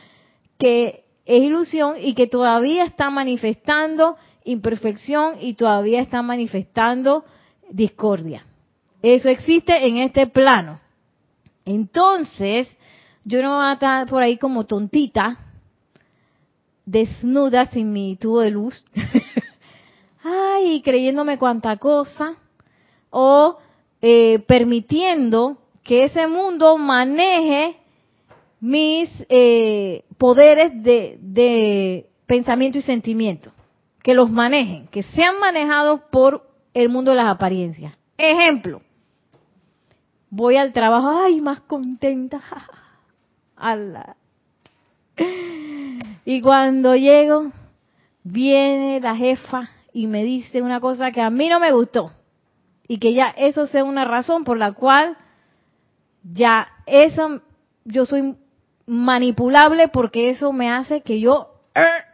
[0.60, 7.24] que es ilusión y que todavía está manifestando imperfección y todavía está manifestando
[7.68, 8.44] discordia.
[9.02, 10.78] Eso existe en este plano.
[11.64, 12.68] Entonces,
[13.24, 15.36] yo no voy a estar por ahí como tontita,
[16.86, 18.84] desnuda sin mi tubo de luz,
[20.22, 22.34] ay, creyéndome cuanta cosa,
[23.10, 23.58] o
[24.00, 27.76] eh, permitiendo que ese mundo maneje
[28.60, 33.52] mis eh, poderes de, de pensamiento y sentimiento,
[34.02, 37.94] que los manejen, que sean manejados por el mundo de las apariencias.
[38.16, 38.82] Ejemplo,
[40.30, 42.42] voy al trabajo, ay, más contenta.
[46.24, 47.50] Y cuando llego,
[48.22, 52.12] viene la jefa y me dice una cosa que a mí no me gustó.
[52.88, 55.16] Y que ya eso sea una razón por la cual
[56.22, 57.42] ya eso,
[57.84, 58.36] yo soy
[58.86, 62.04] manipulable porque eso me hace que yo er,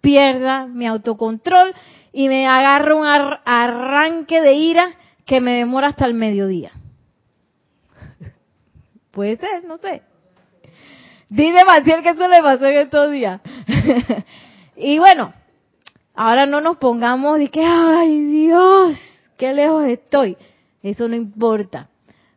[0.00, 1.74] pierda mi autocontrol
[2.12, 4.88] y me agarro un arranque de ira
[5.26, 6.72] que me demora hasta el mediodía.
[9.10, 10.02] Puede ser, no sé.
[11.28, 13.40] Dice Maciel que eso le pasó en estos días.
[14.76, 15.32] y bueno,
[16.14, 18.98] ahora no nos pongamos de que, ay Dios,
[19.42, 20.36] qué lejos estoy.
[20.84, 21.88] Eso no importa.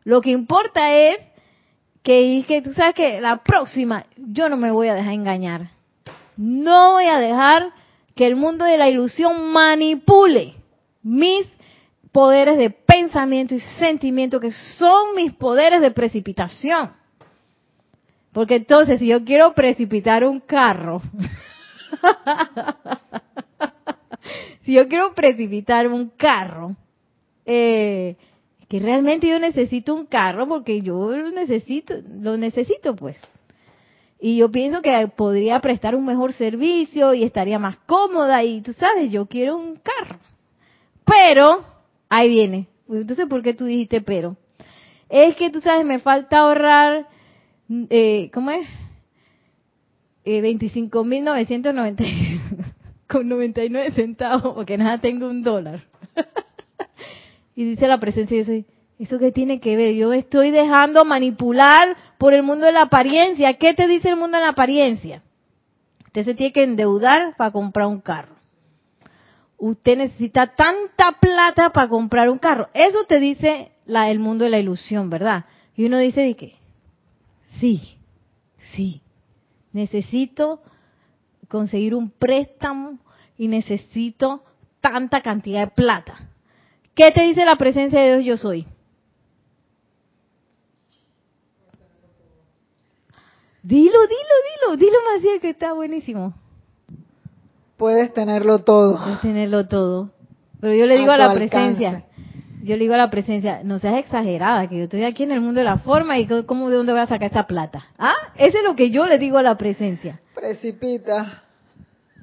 [0.02, 1.16] Lo que importa es
[2.02, 5.70] que, que tú sabes que la próxima yo no me voy a dejar engañar.
[6.36, 7.70] No voy a dejar
[8.16, 10.54] que el mundo de la ilusión manipule
[11.04, 11.46] mis
[12.10, 16.90] poderes de pensamiento y sentimiento, que son mis poderes de precipitación.
[18.32, 21.02] Porque entonces, si yo quiero precipitar un carro,
[24.62, 26.74] si yo quiero precipitar un carro,
[27.46, 28.16] eh,
[28.68, 33.16] que realmente yo necesito un carro porque yo lo necesito, lo necesito pues.
[34.18, 38.72] Y yo pienso que podría prestar un mejor servicio y estaría más cómoda y tú
[38.72, 40.18] sabes, yo quiero un carro.
[41.04, 41.64] Pero,
[42.08, 42.66] ahí viene.
[42.88, 44.36] Entonces, ¿por qué tú dijiste pero?
[45.08, 47.06] Es que tú sabes, me falta ahorrar,
[47.68, 48.66] eh, ¿cómo es?
[50.24, 52.74] Eh, 25.990
[53.06, 55.84] con 99 centavos porque nada tengo un dólar.
[57.56, 58.66] y dice la presencia, yo soy,
[58.98, 59.94] ¿eso qué tiene que ver?
[59.94, 63.54] Yo estoy dejando manipular por el mundo de la apariencia.
[63.54, 65.22] ¿Qué te dice el mundo de la apariencia?
[66.04, 68.36] Usted se tiene que endeudar para comprar un carro.
[69.56, 72.68] Usted necesita tanta plata para comprar un carro.
[72.74, 75.46] Eso te dice la, el mundo de la ilusión, ¿verdad?
[75.74, 76.56] Y uno dice, ¿de qué?
[77.58, 77.96] Sí,
[78.74, 79.00] sí.
[79.72, 80.60] Necesito
[81.48, 82.98] conseguir un préstamo
[83.38, 84.44] y necesito
[84.82, 86.18] tanta cantidad de plata.
[86.96, 88.66] ¿Qué te dice la presencia de Dios yo soy?
[93.62, 94.36] Dilo, dilo,
[94.70, 96.32] dilo, dilo más que está buenísimo.
[97.76, 98.96] Puedes tenerlo todo.
[98.96, 100.10] Puedes tenerlo todo.
[100.58, 102.04] Pero yo le digo a, la presencia,
[102.62, 105.42] yo le digo a la presencia, no seas exagerada, que yo estoy aquí en el
[105.42, 107.88] mundo de la forma y cómo de dónde voy a sacar esa plata.
[107.98, 108.14] ¿Ah?
[108.36, 110.18] Eso es lo que yo le digo a la presencia.
[110.34, 111.42] Precipita.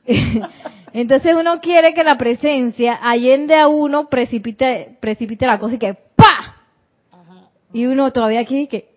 [0.93, 5.95] Entonces uno quiere que la presencia allende a uno precipite, precipite la cosa y que
[6.15, 6.62] ¡pa!
[7.73, 8.93] Y uno todavía aquí que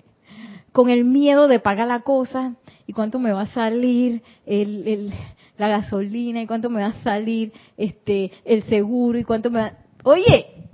[0.73, 2.55] con el miedo de pagar la cosa
[2.87, 5.11] y cuánto me va a salir el,
[5.57, 9.73] la gasolina y cuánto me va a salir este el seguro y cuánto me va...
[10.05, 10.69] Oye,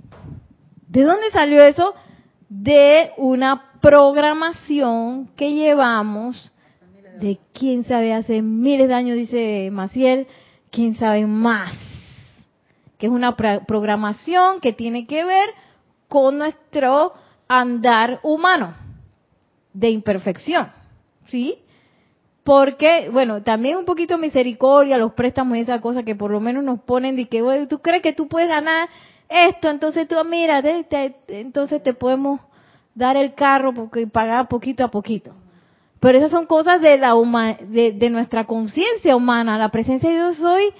[0.89, 1.93] ¿de dónde salió eso?
[2.49, 6.53] De una programación que llevamos
[7.21, 10.27] de quién sabe hace miles de años, dice Maciel,
[10.73, 11.73] quién sabe más.
[12.97, 15.49] Que es una programación que tiene que ver
[16.09, 17.13] con nuestro
[17.47, 18.75] andar humano
[19.73, 20.71] de imperfección.
[21.27, 21.59] ¿Sí?
[22.43, 26.63] Porque, bueno, también un poquito misericordia, los préstamos y esa cosa que por lo menos
[26.63, 28.89] nos ponen de que, bueno, tú crees que tú puedes ganar
[29.29, 30.61] esto, entonces tú, mira,
[31.27, 32.41] entonces te podemos
[32.93, 35.33] dar el carro porque pagar poquito a poquito.
[36.03, 37.15] Pero esas son cosas de, la
[37.61, 39.57] de, nuestra conciencia humana.
[39.57, 40.73] La presencia de Dios hoy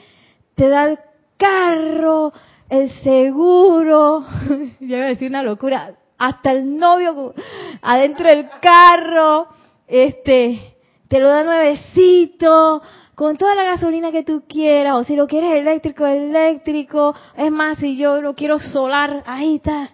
[0.53, 0.99] te da el
[1.37, 2.33] carro,
[2.67, 4.25] el seguro,
[4.81, 7.33] ya voy a decir una locura, hasta el novio
[7.81, 9.47] adentro del carro,
[9.87, 10.75] este,
[11.07, 12.81] te lo da nuevecito,
[13.15, 17.77] con toda la gasolina que tú quieras, o si lo quieres eléctrico, eléctrico, es más,
[17.77, 19.91] si yo lo quiero solar, ahí está.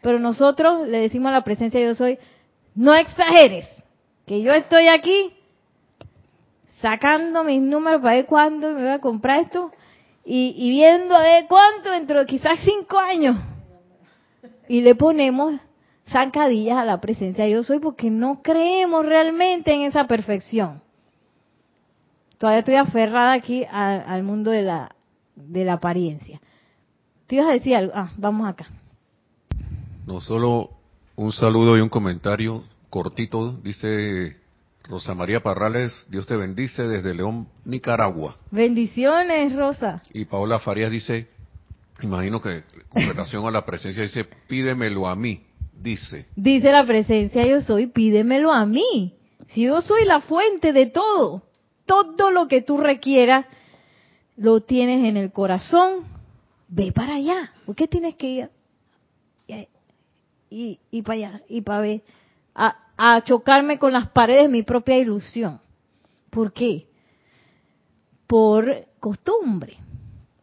[0.00, 2.18] Pero nosotros le decimos a la presencia de Dios hoy,
[2.74, 3.68] no exageres,
[4.26, 5.32] que yo estoy aquí
[6.80, 9.70] sacando mis números para ver cuándo me voy a comprar esto
[10.26, 13.36] y, viendo a ver cuánto dentro de quizás cinco años.
[14.68, 15.54] Y le ponemos
[16.08, 20.82] zancadillas a la presencia de yo soy porque no creemos realmente en esa perfección.
[22.38, 24.94] Todavía estoy aferrada aquí al mundo de la,
[25.36, 26.40] de la apariencia.
[27.26, 27.92] ¿Te ibas a decir algo?
[27.94, 28.66] Ah, vamos acá.
[30.06, 30.70] No solo
[31.16, 34.36] un saludo y un comentario cortito, dice
[34.84, 38.36] Rosa María Parrales, Dios te bendice desde León, Nicaragua.
[38.52, 40.00] Bendiciones, Rosa.
[40.12, 41.26] Y Paola Farías dice,
[42.02, 45.42] imagino que con relación a la presencia dice, pídemelo a mí,
[45.76, 46.26] dice.
[46.36, 49.16] Dice la presencia, yo soy, pídemelo a mí.
[49.48, 51.42] Si yo soy la fuente de todo,
[51.86, 53.44] todo lo que tú requieras,
[54.36, 56.04] lo tienes en el corazón,
[56.68, 57.50] ve para allá.
[57.66, 58.50] ¿Por qué tienes que ir?
[60.48, 62.02] Y, y para allá, y para ver.
[62.54, 65.60] A, a chocarme con las paredes de mi propia ilusión.
[66.30, 66.86] ¿Por qué?
[68.26, 69.76] Por costumbre,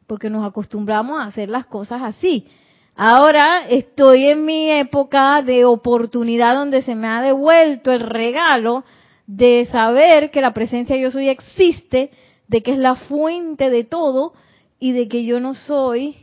[0.07, 2.47] porque nos acostumbramos a hacer las cosas así.
[2.95, 8.83] Ahora estoy en mi época de oportunidad donde se me ha devuelto el regalo
[9.27, 12.11] de saber que la presencia de yo soy existe,
[12.47, 14.33] de que es la fuente de todo
[14.79, 16.15] y de que yo no soy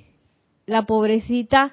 [0.66, 1.72] la pobrecita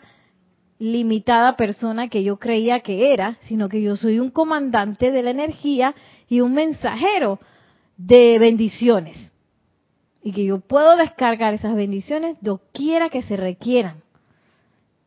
[0.79, 5.31] limitada persona que yo creía que era, sino que yo soy un comandante de la
[5.31, 5.95] energía
[6.27, 7.39] y un mensajero
[7.97, 9.31] de bendiciones.
[10.21, 14.01] Y que yo puedo descargar esas bendiciones doquiera que se requieran.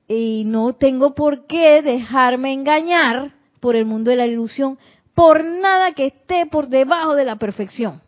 [0.07, 4.79] Y no tengo por qué dejarme engañar por el mundo de la ilusión,
[5.15, 8.01] por nada que esté por debajo de la perfección.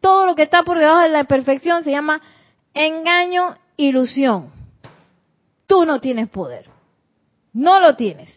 [0.00, 2.22] Todo lo que está por debajo de la perfección se llama
[2.72, 4.50] engaño, ilusión.
[5.66, 6.77] Tú no tienes poder.
[7.58, 8.28] No lo tienes.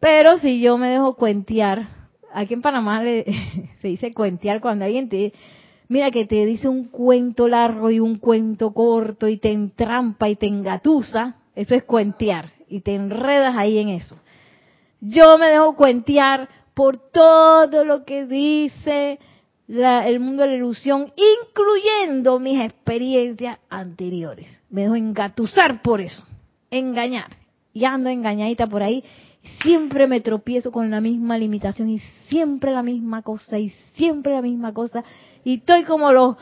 [0.00, 1.86] Pero si yo me dejo cuentear,
[2.32, 3.00] aquí en Panamá
[3.80, 5.32] se dice cuentear cuando alguien te,
[5.86, 10.34] mira que te dice un cuento largo y un cuento corto y te entrampa y
[10.34, 14.16] te engatusa, eso es cuentear y te enredas ahí en eso.
[15.00, 19.20] Yo me dejo cuentear por todo lo que dice
[19.68, 24.60] el mundo de la ilusión, incluyendo mis experiencias anteriores.
[24.70, 26.26] Me dejo engatusar por eso,
[26.68, 27.47] engañar.
[27.84, 29.04] Engañadita por ahí.
[29.62, 31.98] Siempre me tropiezo con la misma limitación y
[32.28, 35.04] siempre la misma cosa y siempre la misma cosa.
[35.44, 36.36] Y estoy como los,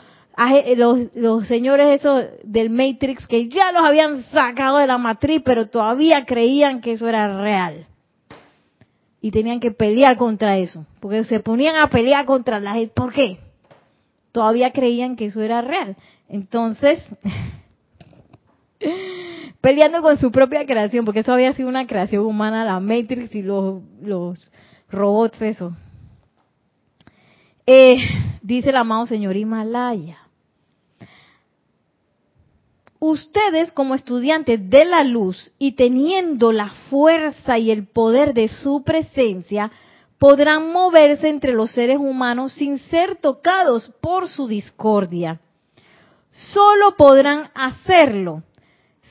[0.76, 5.68] los, los señores esos del Matrix que ya los habían sacado de la matriz, pero
[5.68, 7.86] todavía creían que eso era real
[9.26, 12.92] y tenían que pelear contra eso, porque se ponían a pelear contra la gente.
[12.94, 13.38] ¿Por qué?
[14.30, 15.96] Todavía creían que eso era real.
[16.28, 17.02] Entonces,
[19.66, 23.42] peleando con su propia creación, porque eso había sido una creación humana, la Matrix y
[23.42, 24.52] los, los
[24.88, 25.76] robots, eso.
[27.66, 27.96] Eh,
[28.42, 30.18] dice el amado señor Himalaya,
[33.00, 38.84] ustedes como estudiantes de la luz y teniendo la fuerza y el poder de su
[38.84, 39.72] presencia,
[40.16, 45.40] podrán moverse entre los seres humanos sin ser tocados por su discordia.
[46.30, 48.44] Solo podrán hacerlo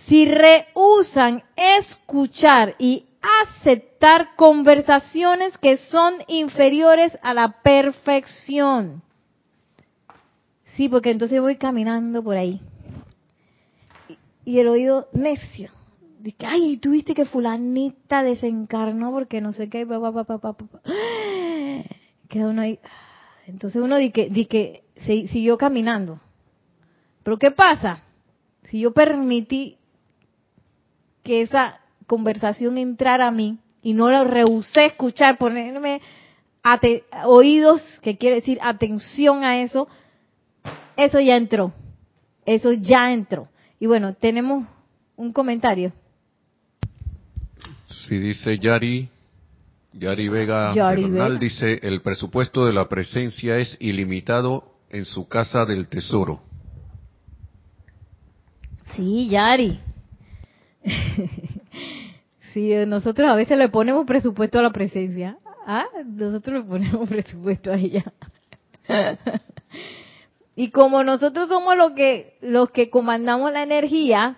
[0.07, 3.05] si rehusan escuchar y
[3.41, 9.01] aceptar conversaciones que son inferiores a la perfección.
[10.75, 12.61] Sí, porque entonces voy caminando por ahí
[14.45, 15.71] y el oído necio.
[16.19, 20.81] Dice, ay, tuviste que fulanita desencarnó porque no sé qué, papá, papá, papá.
[22.29, 22.79] Queda uno ahí.
[23.47, 26.19] Entonces uno dice di que siguió caminando.
[27.23, 28.03] Pero ¿qué pasa?
[28.69, 29.77] Si yo permití
[31.25, 36.01] que esa conversación entrara a mí y no la rehusé escuchar, ponerme
[37.25, 39.87] oídos, que quiere decir atención a eso,
[40.95, 41.73] eso ya entró.
[42.45, 43.49] Eso ya entró.
[43.79, 44.65] Y bueno, tenemos
[45.15, 45.91] un comentario.
[47.89, 49.09] Sí, dice Yari,
[49.93, 55.87] Yari Vega Bernal, dice, el presupuesto de la presencia es ilimitado en su casa del
[55.87, 56.41] tesoro.
[58.95, 59.79] Sí, Yari.
[62.53, 65.37] sí, nosotros a veces le ponemos presupuesto a la presencia.
[65.65, 68.03] Ah, nosotros le ponemos presupuesto a ella.
[70.55, 74.37] Y como nosotros somos los que, los que comandamos la energía,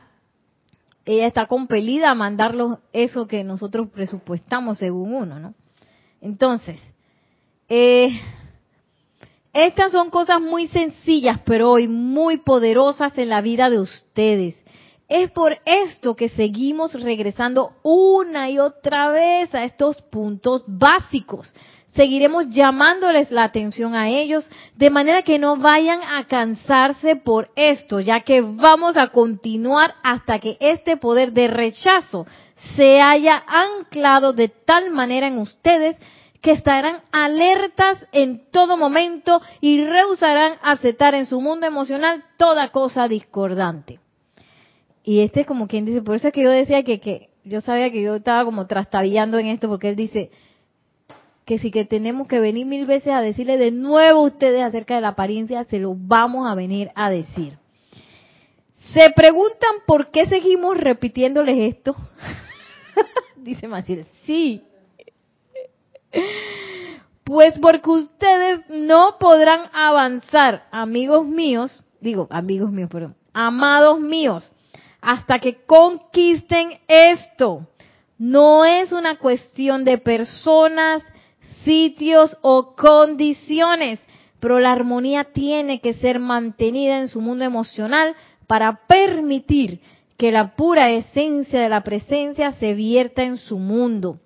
[1.06, 5.54] ella está compelida a mandarlos eso que nosotros presupuestamos según uno, ¿no?
[6.20, 6.80] Entonces,
[7.70, 8.20] eh,
[9.54, 14.56] estas son cosas muy sencillas, pero hoy muy poderosas en la vida de ustedes.
[15.08, 21.54] Es por esto que seguimos regresando una y otra vez a estos puntos básicos
[21.98, 28.00] seguiremos llamándoles la atención a ellos de manera que no vayan a cansarse por esto,
[28.00, 32.28] ya que vamos a continuar hasta que este poder de rechazo
[32.76, 35.98] se haya anclado de tal manera en ustedes
[36.40, 43.08] que estarán alertas en todo momento y rehusarán aceptar en su mundo emocional toda cosa
[43.08, 44.00] discordante.
[45.08, 47.62] Y este es como quien dice, por eso es que yo decía que, que yo
[47.62, 50.32] sabía que yo estaba como trastabillando en esto, porque él dice,
[51.46, 54.96] que si que tenemos que venir mil veces a decirle de nuevo a ustedes acerca
[54.96, 57.58] de la apariencia, se lo vamos a venir a decir.
[58.94, 61.96] Se preguntan por qué seguimos repitiéndoles esto.
[63.38, 64.62] Dice Maciel, sí.
[67.24, 74.52] Pues porque ustedes no podrán avanzar, amigos míos, digo, amigos míos, perdón, amados míos,
[75.08, 77.66] hasta que conquisten esto.
[78.18, 81.02] No es una cuestión de personas,
[81.64, 84.02] sitios o condiciones,
[84.42, 89.80] pero la armonía tiene que ser mantenida en su mundo emocional para permitir
[90.18, 94.20] que la pura esencia de la presencia se vierta en su mundo,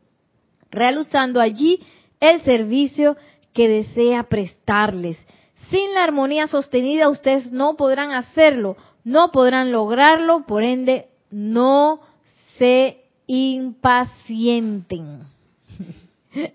[0.71, 1.79] realizando allí
[2.19, 3.17] el servicio
[3.53, 5.19] que desea prestarles.
[5.69, 12.01] Sin la armonía sostenida ustedes no podrán hacerlo, no podrán lograrlo, por ende no
[12.57, 15.21] se impacienten.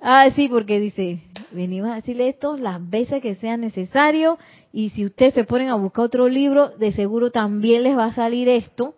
[0.00, 1.20] ah, sí, porque dice,
[1.50, 4.38] venimos a decirle esto las veces que sea necesario
[4.72, 8.14] y si ustedes se ponen a buscar otro libro, de seguro también les va a
[8.14, 8.94] salir esto,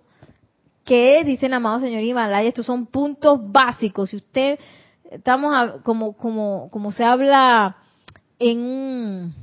[0.84, 4.10] que dice el amado señor Himalaya, estos son puntos básicos.
[4.10, 4.58] Si usted,
[5.10, 7.76] estamos como, como, como se habla
[8.38, 9.34] en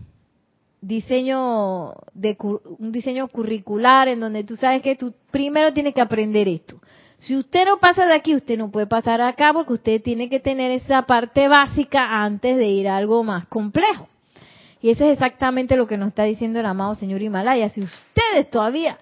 [0.86, 6.48] diseño de un diseño curricular en donde tú sabes que tú primero tienes que aprender
[6.48, 6.80] esto.
[7.18, 10.40] Si usted no pasa de aquí, usted no puede pasar acá porque usted tiene que
[10.40, 14.08] tener esa parte básica antes de ir a algo más complejo.
[14.80, 17.70] Y eso es exactamente lo que nos está diciendo el amado señor Himalaya.
[17.70, 19.00] Si ustedes todavía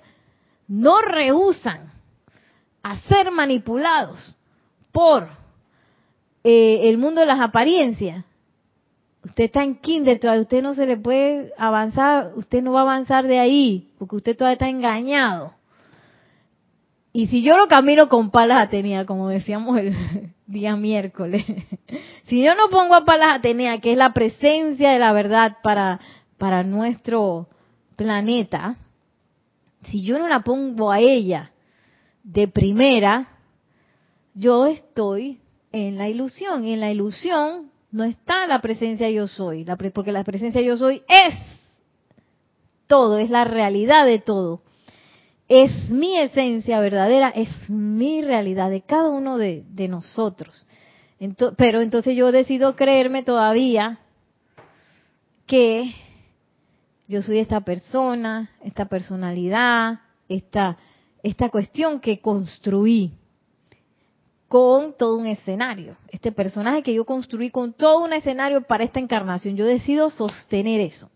[0.68, 1.92] no rehusan
[2.82, 4.38] a ser manipulados
[4.94, 5.28] por
[6.46, 8.24] eh, el mundo de las apariencias,
[9.34, 12.84] usted está en kinder, todavía usted no se le puede avanzar, usted no va a
[12.84, 15.56] avanzar de ahí, porque usted todavía está engañado.
[17.12, 19.96] Y si yo lo camino con palas Atenea, como decíamos el
[20.46, 21.44] día miércoles,
[22.26, 26.00] si yo no pongo a palas Atenea, que es la presencia de la verdad para,
[26.38, 27.48] para nuestro
[27.96, 28.78] planeta,
[29.82, 31.54] si yo no la pongo a ella
[32.24, 33.30] de primera,
[34.36, 35.40] yo estoy
[35.72, 36.66] en la ilusión.
[36.66, 41.04] Y en la ilusión no está la presencia yo soy, porque la presencia yo soy
[41.08, 41.36] es
[42.88, 44.64] todo, es la realidad de todo.
[45.48, 50.66] Es mi esencia verdadera, es mi realidad de cada uno de, nosotros.
[51.56, 54.00] pero entonces yo decido creerme todavía
[55.46, 55.94] que
[57.08, 60.78] yo soy esta persona, esta personalidad, esta,
[61.22, 63.12] esta cuestión que construí
[64.54, 65.96] con todo un escenario.
[66.12, 69.56] Este personaje que yo construí con todo un escenario para esta encarnación.
[69.56, 71.10] Yo decido sostener eso.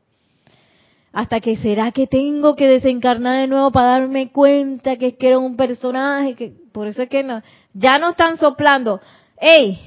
[1.14, 5.28] Hasta que será que tengo que desencarnar de nuevo para darme cuenta que es que
[5.28, 7.44] era un personaje, que por eso es que no,
[7.76, 9.02] ya no están soplando.
[9.40, 9.78] ¡Ey!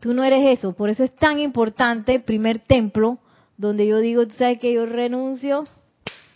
[0.00, 0.72] Tú no eres eso.
[0.72, 3.18] Por eso es tan importante el primer templo,
[3.58, 5.64] donde yo digo, tú sabes que yo renuncio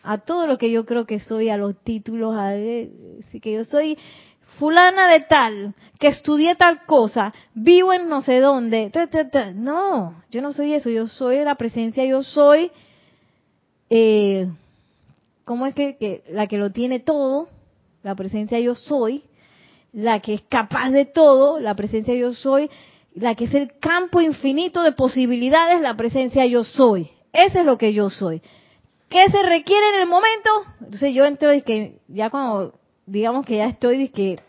[0.03, 3.65] a todo lo que yo creo que soy, a los títulos, a, así que yo
[3.65, 3.97] soy
[4.59, 8.91] fulana de tal, que estudié tal cosa, vivo en no sé dónde.
[9.55, 12.71] No, yo no soy eso, yo soy la presencia, yo soy,
[13.91, 14.49] eh,
[15.45, 17.49] ¿cómo es que, la que lo tiene todo?
[18.03, 19.23] La presencia yo soy,
[19.93, 22.71] la que es capaz de todo, la presencia yo soy,
[23.15, 27.11] la que es el campo infinito de posibilidades, la presencia yo soy.
[27.33, 28.43] Ese es lo que yo soy.
[29.09, 30.51] ¿Qué se requiere en el momento?
[30.81, 32.75] Entonces yo entro y que ya cuando
[33.07, 34.41] digamos que ya estoy que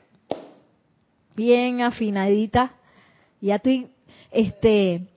[1.36, 2.74] bien afinadita,
[3.41, 3.88] ya estoy
[4.32, 5.08] este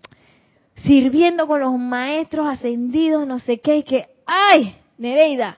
[0.84, 5.56] sirviendo con los maestros ascendidos, no sé qué, y que, ay, Nereida,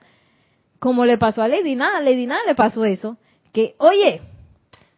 [0.79, 3.17] como le pasó a Lady Nada, Lady Nada le pasó eso,
[3.53, 4.21] que, oye,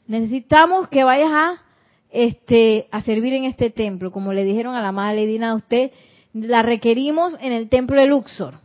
[0.08, 1.64] necesitamos que vayas a
[2.10, 5.92] este a servir en este templo, como le dijeron a la madre Lady Nada, usted
[6.34, 8.60] la requerimos en el templo de Luxor.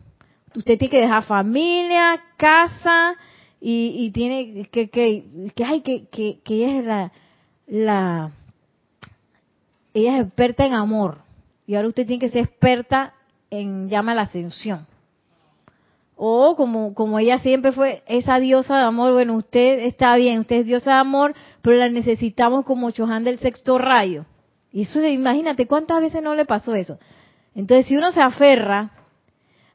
[0.55, 3.15] Usted tiene que dejar familia, casa,
[3.61, 7.11] y, tiene que que que hay que, que, que ella es la,
[7.67, 8.31] la
[9.93, 11.19] ella es experta en amor.
[11.67, 13.13] Y ahora usted tiene que ser experta
[13.49, 14.87] en llama la ascensión.
[16.15, 20.57] O como como ella siempre fue esa diosa de amor bueno usted está bien usted
[20.57, 24.25] es diosa de amor pero la necesitamos como Chohan del sexto rayo.
[24.71, 26.99] Y eso imagínate cuántas veces no le pasó eso
[27.55, 28.91] entonces si uno se aferra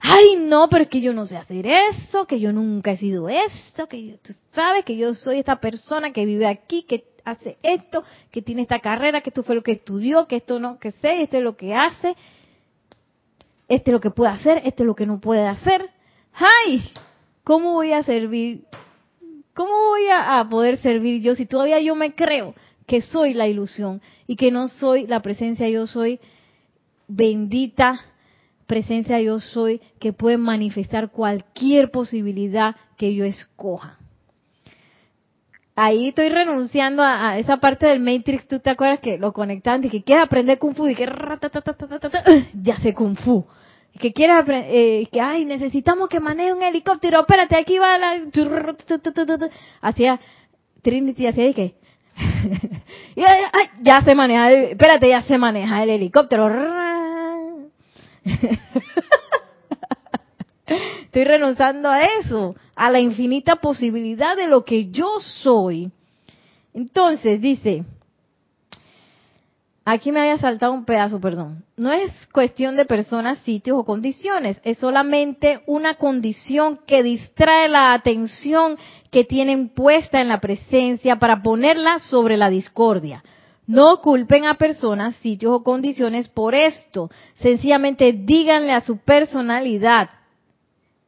[0.07, 3.31] ay no, pero es que yo no sé hacer eso, que yo nunca he sido
[3.31, 8.05] esto, que tú sabes que yo soy esta persona que vive aquí, que hace esto,
[8.31, 11.23] que tiene esta carrera, que esto fue lo que estudió, que esto no, que sé,
[11.23, 12.15] esto es lo que hace,
[13.67, 15.89] este es lo que puede hacer, este es lo que no puede hacer.
[16.35, 16.85] ¡Ay!
[17.43, 18.65] ¿Cómo voy a servir?
[19.55, 22.55] ¿Cómo voy a poder servir yo si todavía yo me creo
[22.87, 26.21] que soy la ilusión y que no soy la presencia, yo soy
[27.09, 28.01] bendita
[28.67, 33.99] presencia yo soy que puede manifestar cualquier posibilidad que yo escoja.
[35.77, 39.91] Ahí estoy renunciando a, esa parte del Matrix, tú te acuerdas que lo conectaban y
[39.91, 41.05] que quieres aprender Kung Fu y que
[42.63, 43.45] ya sé Kung Fu.
[43.99, 48.23] Que quieres aprender, eh, que ay, necesitamos que maneje un helicóptero, espérate, aquí va la...
[49.81, 50.21] Hacia
[50.83, 51.75] Trinity, hacia ahí que...
[53.83, 56.49] ya se maneja, espérate, ya se maneja el helicóptero
[61.05, 65.91] Estoy renunciando a eso, a la infinita posibilidad de lo que yo soy.
[66.73, 67.85] Entonces, dice,
[69.85, 71.65] aquí me había saltado un pedazo, perdón.
[71.77, 77.93] No es cuestión de personas, sitios o condiciones, es solamente una condición que distrae la
[77.93, 78.77] atención
[79.11, 83.23] que tienen puesta en la presencia para ponerla sobre la discordia.
[83.67, 87.11] No culpen a personas, sitios o condiciones por esto.
[87.37, 90.11] Sencillamente díganle a su personalidad.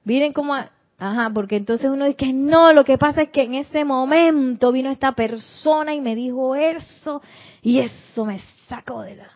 [0.05, 0.55] Miren cómo,
[0.99, 4.91] ajá, porque entonces uno dice no, lo que pasa es que en ese momento vino
[4.91, 7.21] esta persona y me dijo eso
[7.61, 9.31] y eso me sacó de la.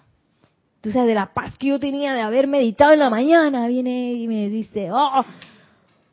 [0.81, 4.13] tú sabes, de la paz que yo tenía de haber meditado en la mañana, viene
[4.13, 5.25] y me dice, oh,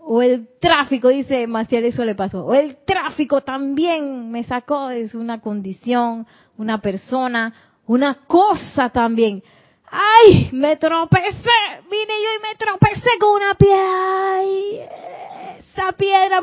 [0.10, 5.14] o el tráfico, dice Maciel, eso le pasó, o el tráfico también me sacó, es
[5.14, 6.26] una condición,
[6.58, 7.54] una persona,
[7.86, 9.44] una cosa también.
[9.90, 10.50] ¡Ay!
[10.52, 11.50] Me tropecé,
[11.90, 14.38] vine yo y me tropecé con una piedra.
[14.38, 14.80] ¡Ay!
[15.60, 16.42] Esa piedra.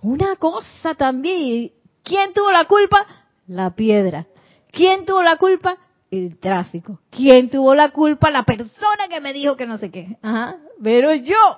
[0.00, 1.70] Una cosa también.
[2.02, 3.06] ¿Quién tuvo la culpa?
[3.46, 4.26] La piedra.
[4.72, 5.76] ¿Quién tuvo la culpa?
[6.10, 7.00] El tráfico.
[7.10, 8.30] ¿Quién tuvo la culpa?
[8.30, 10.16] La persona que me dijo que no sé qué.
[10.22, 10.56] Ajá.
[10.82, 11.56] Pero yo.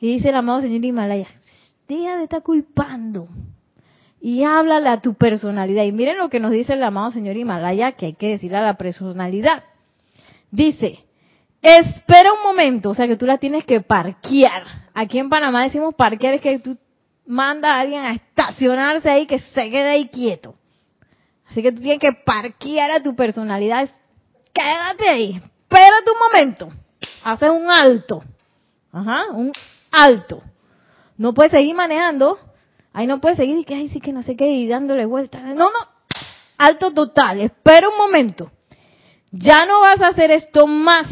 [0.00, 1.28] Y dice el amado señor Himalaya,
[1.86, 3.28] deja de culpando.
[4.20, 5.84] Y háblale a tu personalidad.
[5.84, 8.62] Y miren lo que nos dice el amado señor Himalaya, que hay que decirle a
[8.62, 9.64] la personalidad.
[10.50, 11.04] Dice,
[11.62, 14.64] espera un momento, o sea que tú la tienes que parquear.
[14.94, 16.76] Aquí en Panamá decimos parquear, es que tú
[17.26, 20.54] mandas a alguien a estacionarse ahí, que se quede ahí quieto.
[21.50, 23.88] Así que tú tienes que parquear a tu personalidad.
[24.52, 25.42] Quédate ahí.
[25.62, 26.68] Espérate un momento.
[27.24, 28.22] Haces un alto.
[28.92, 29.52] Ajá, un
[29.90, 30.42] alto.
[31.16, 32.38] No puedes seguir manejando.
[32.92, 35.42] Ahí no puedes seguir y que ahí sí que no sé qué y dándole vueltas.
[35.42, 35.88] No, no.
[36.56, 37.40] Alto total.
[37.40, 38.50] Espera un momento.
[39.30, 41.06] Ya no vas a hacer esto más.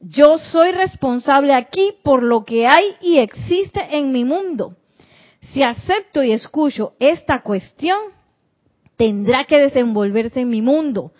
[0.00, 4.76] Yo soy responsable aquí por lo que hay y existe en mi mundo.
[5.52, 7.98] Si acepto y escucho esta cuestión,
[8.96, 11.12] tendrá que desenvolverse en mi mundo.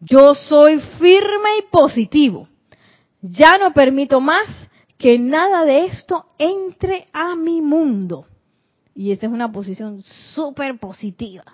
[0.00, 2.48] Yo soy firme y positivo.
[3.22, 4.46] Ya no permito más
[4.98, 8.26] que nada de esto entre a mi mundo.
[8.96, 10.00] Y esta es una posición
[10.34, 11.44] súper positiva.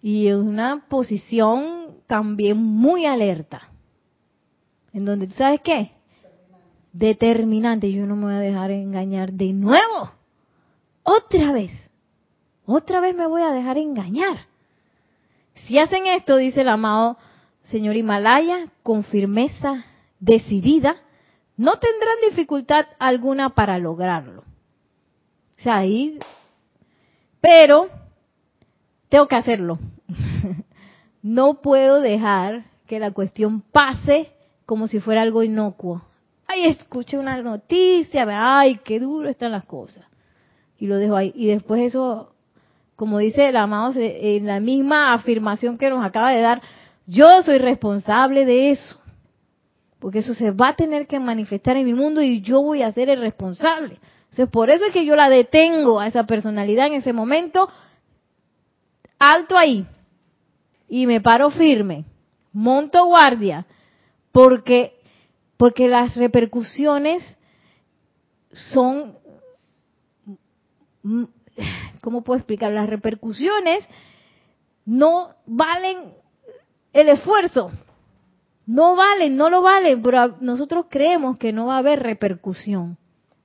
[0.00, 3.62] Y es una posición también muy alerta.
[4.92, 5.90] En donde, ¿tú sabes qué?
[6.92, 7.92] Determinante.
[7.92, 10.12] Yo no me voy a dejar engañar de nuevo.
[11.02, 11.72] Otra vez.
[12.66, 14.46] Otra vez me voy a dejar engañar.
[15.66, 17.18] Si hacen esto, dice el amado
[17.64, 19.84] señor Himalaya, con firmeza
[20.20, 20.96] decidida,
[21.56, 24.49] no tendrán dificultad alguna para lograrlo.
[25.60, 26.18] O sea, ahí,
[27.40, 27.88] pero
[29.08, 29.78] tengo que hacerlo.
[31.22, 34.30] no puedo dejar que la cuestión pase
[34.66, 36.02] como si fuera algo inocuo.
[36.46, 40.04] Ay, escuché una noticia, ay, qué duro están las cosas.
[40.78, 41.32] Y lo dejo ahí.
[41.36, 42.32] Y después eso,
[42.96, 46.62] como dice el amado, en la misma afirmación que nos acaba de dar,
[47.06, 48.96] yo soy responsable de eso
[50.00, 52.90] porque eso se va a tener que manifestar en mi mundo y yo voy a
[52.90, 53.98] ser el responsable.
[54.30, 57.68] Entonces, por eso es que yo la detengo a esa personalidad en ese momento,
[59.18, 59.84] alto ahí,
[60.88, 62.04] y me paro firme,
[62.52, 63.66] monto guardia,
[64.30, 65.00] porque,
[65.56, 67.24] porque las repercusiones
[68.52, 69.16] son,
[72.00, 72.70] ¿cómo puedo explicar?
[72.70, 73.84] Las repercusiones
[74.84, 76.14] no valen
[76.92, 77.72] el esfuerzo.
[78.66, 82.96] No valen, no lo valen, pero nosotros creemos que no va a haber repercusión.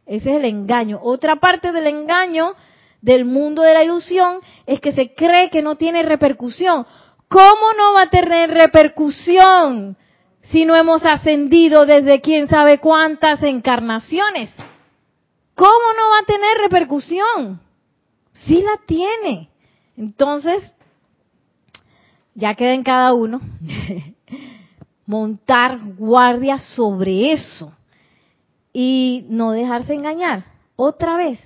[0.06, 1.00] Ese es el engaño.
[1.02, 2.54] Otra parte del engaño
[3.02, 6.86] del mundo de la ilusión es que se cree que no tiene repercusión.
[7.28, 9.98] ¿Cómo no va a tener repercusión
[10.44, 14.52] si no hemos ascendido desde quién sabe cuántas encarnaciones?
[15.56, 17.62] ¿Cómo no va a tener repercusión?
[18.46, 19.50] Sí la tiene.
[19.98, 20.62] Entonces,
[22.36, 23.42] ya queda en cada uno
[25.08, 27.72] montar guardia sobre eso
[28.78, 30.44] y no dejarse engañar.
[30.76, 31.40] Otra vez,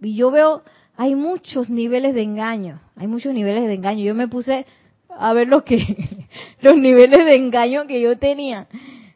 [0.00, 0.62] y yo veo,
[0.96, 4.04] hay muchos niveles de engaño, hay muchos niveles de engaño.
[4.04, 4.64] Yo me puse
[5.08, 6.28] a ver lo que,
[6.60, 8.68] los niveles de engaño que yo tenía,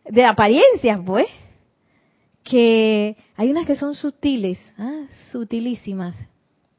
[0.04, 1.28] de apariencias, pues,
[2.42, 5.06] que hay unas que son sutiles, ¿ah?
[5.30, 6.16] sutilísimas,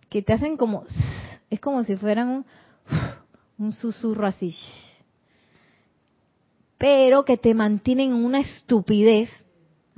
[0.10, 0.84] que te hacen como,
[1.50, 2.46] es como si fueran un,
[3.58, 4.54] un susurro así
[6.80, 9.30] pero que te mantienen en una estupidez.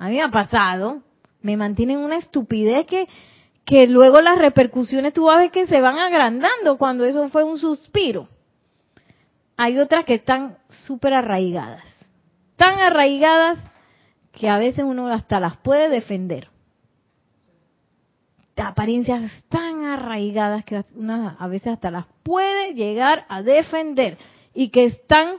[0.02, 1.04] A mí me ha pasado,
[1.44, 3.08] me mantienen en una estupidez que,
[3.64, 7.44] que luego las repercusiones tú vas a ver que se van agrandando cuando eso fue
[7.44, 8.28] un suspiro.
[9.58, 11.84] Hay otras que están súper arraigadas,
[12.56, 13.60] tan arraigadas
[14.32, 16.48] que a veces uno hasta las puede defender.
[18.56, 24.18] Apariencias tan arraigadas que uno a veces hasta las puede llegar a defender
[24.56, 25.36] y que están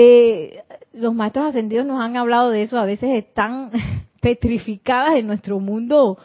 [0.00, 3.72] eh, los maestros ascendidos nos han hablado de eso, a veces están
[4.20, 6.18] petrificadas en nuestro mundo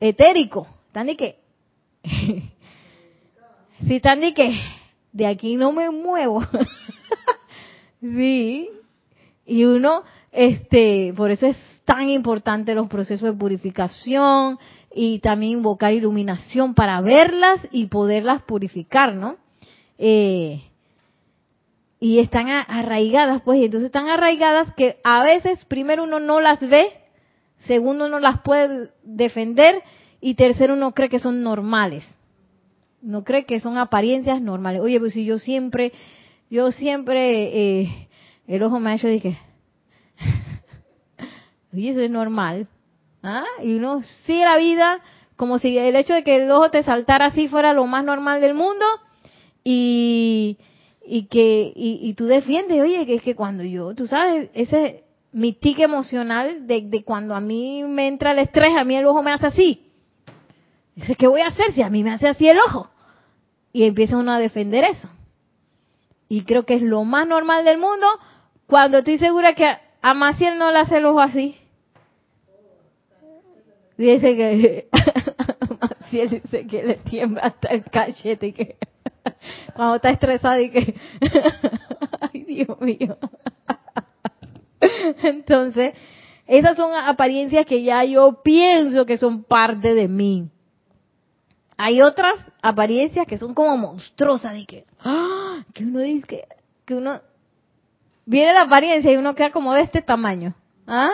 [0.00, 0.66] etérico.
[0.86, 1.38] Están de que,
[2.02, 4.58] sí, están de que,
[5.12, 6.42] de aquí no me muevo.
[8.00, 8.70] sí.
[9.44, 10.02] Y uno,
[10.32, 14.58] este, por eso es tan importante los procesos de purificación
[14.94, 19.36] y también invocar iluminación para verlas y poderlas purificar, ¿no?
[19.98, 20.69] Eh,
[22.00, 26.58] y están arraigadas, pues, y entonces están arraigadas que a veces primero uno no las
[26.58, 26.86] ve,
[27.58, 29.82] segundo no las puede defender
[30.18, 32.04] y tercero uno cree que son normales.
[33.02, 34.80] No cree que son apariencias normales.
[34.80, 35.92] Oye, pues si yo siempre,
[36.50, 38.08] yo siempre, eh,
[38.46, 39.36] el ojo me ha hecho que,
[41.74, 42.66] oye, eso es normal.
[43.22, 43.44] ¿Ah?
[43.62, 45.00] Y uno sigue la vida
[45.36, 48.40] como si el hecho de que el ojo te saltara así fuera lo más normal
[48.40, 48.86] del mundo
[49.62, 50.56] y,
[51.04, 55.52] y que y, tú defiendes, oye, que es que cuando yo, tú sabes, ese mi
[55.52, 59.22] tic emocional de, de, cuando a mí me entra el estrés, a mí el ojo
[59.22, 59.90] me hace así.
[60.94, 62.90] Dice, ¿qué voy a hacer si a mí me hace así el ojo?
[63.72, 65.08] Y empieza uno a defender eso.
[66.28, 68.06] Y creo que es lo más normal del mundo
[68.66, 69.66] cuando estoy segura que
[70.02, 71.56] a Maciel no le hace el ojo así.
[73.96, 74.88] Dice que
[75.80, 78.76] Maciel dice que le tiembla hasta el cachete y que
[79.74, 80.94] cuando está estresado y que
[82.20, 83.18] ay Dios mío.
[85.22, 85.94] Entonces,
[86.46, 90.48] esas son apariencias que ya yo pienso que son parte de mí.
[91.76, 95.64] Hay otras apariencias que son como monstruosas, de que, ¡ah!
[95.72, 96.44] que uno dice que,
[96.84, 97.20] que uno
[98.26, 100.54] viene la apariencia y uno queda como de este tamaño,
[100.86, 101.10] ¿ah?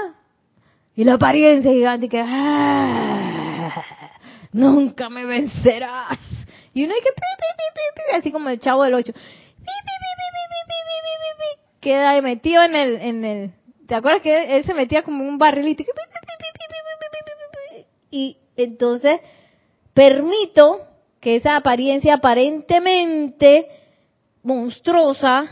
[0.96, 3.76] Y la apariencia gigante que, ¡ah!
[4.52, 6.18] nunca me vencerás.
[6.76, 9.14] Y uno hay que, así como el chavo del ocho,
[11.80, 13.50] queda metido en el, en el,
[13.86, 15.82] ¿te acuerdas que él se metía como un barrilito?
[18.10, 19.22] Y entonces
[19.94, 20.80] permito
[21.18, 23.68] que esa apariencia aparentemente
[24.42, 25.44] monstruosa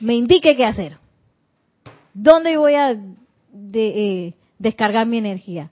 [0.00, 0.96] me indique qué hacer.
[2.14, 2.96] ¿Dónde voy a
[3.74, 5.70] eh, descargar mi energía?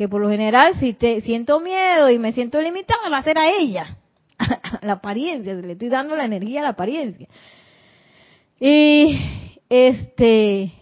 [0.00, 3.36] Que por lo general, si te siento miedo y me siento limitada, va a ser
[3.36, 3.98] a ella.
[4.80, 7.28] la apariencia, le estoy dando la energía a la apariencia.
[8.58, 9.20] Y
[9.68, 10.72] este,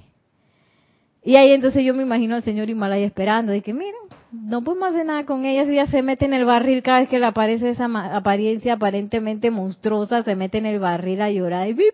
[1.25, 3.97] y ahí entonces yo me imagino al señor Himalaya esperando, de que miren,
[4.31, 7.09] no podemos hacer nada con ella si ella se mete en el barril cada vez
[7.09, 11.69] que le aparece esa apariencia aparentemente monstruosa, se mete en el barril a llorar.
[11.69, 11.93] Y, que, ay,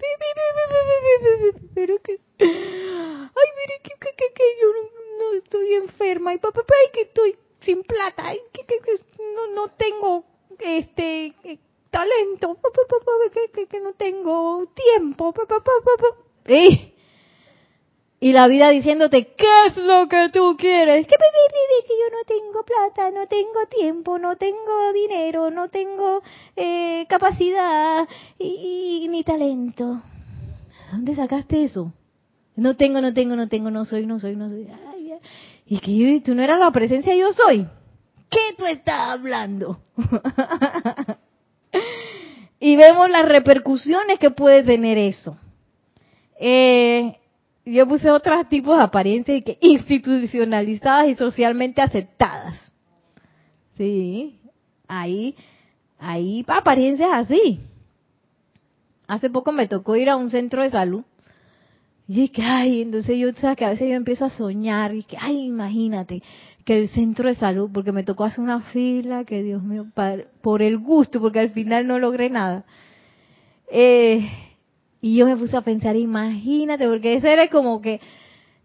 [3.57, 5.04] mire que, que, que, yo no,
[5.37, 8.77] estoy enferma y papá, ay, que estoy sin plata, ay, que, que,
[9.35, 10.25] no, no tengo
[10.59, 11.35] este
[11.91, 12.59] talento,
[13.55, 15.35] que, que, no tengo tiempo,
[16.47, 16.95] ¿Eh?
[18.25, 21.07] y la vida diciéndote, ¿qué es lo que tú quieres?
[21.07, 26.23] Que que yo no tengo plata, no tengo tiempo, no tengo dinero, no tengo
[26.57, 28.09] eh, capacidad
[28.39, 30.01] y, ni talento.
[30.91, 31.93] ¿Dónde sacaste eso?
[32.57, 34.69] No tengo, no tengo, no tengo, no soy, no soy, no soy.
[35.67, 37.67] Y que tú no eras la presencia, yo soy.
[38.31, 39.81] ¿Qué tú estás hablando?
[42.61, 45.37] y vemos las repercusiones que puede tener eso.
[46.39, 47.17] Eh,
[47.65, 52.55] yo puse otros tipos de apariencias que institucionalizadas y socialmente aceptadas.
[53.77, 54.39] Sí,
[54.87, 55.35] ahí,
[55.99, 57.61] ahí apariencias así.
[59.07, 61.05] Hace poco me tocó ir a un centro de salud.
[62.07, 65.17] Y que, ay, entonces yo, sabes que a veces yo empiezo a soñar y que,
[65.19, 66.23] ay, imagínate
[66.65, 69.87] que el centro de salud, porque me tocó hacer una fila, que Dios mío,
[70.41, 72.65] por el gusto, porque al final no logré nada.
[73.71, 74.29] Eh,
[75.01, 78.01] y yo me puse a pensar, imagínate, porque esa era como que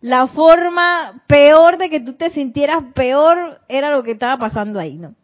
[0.01, 4.97] la forma peor de que tú te sintieras peor era lo que estaba pasando ahí,
[4.97, 5.15] ¿no?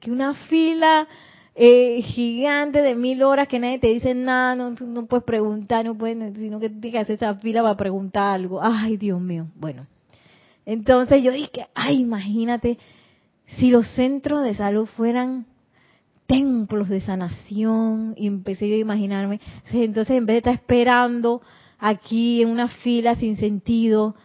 [0.00, 1.08] Que una fila
[1.56, 5.96] eh, gigante de mil horas que nadie te dice nada, no, no puedes preguntar, no
[5.96, 8.60] puedes, sino que tienes que hacer esa fila para preguntar algo.
[8.62, 9.46] Ay, Dios mío.
[9.54, 9.86] Bueno,
[10.66, 12.78] entonces yo dije, ay, imagínate
[13.58, 15.46] si los centros de salud fueran
[16.26, 19.40] templos de sanación y empecé yo a imaginarme.
[19.72, 21.42] Entonces, en vez de estar esperando
[21.78, 24.16] aquí en una fila sin sentido,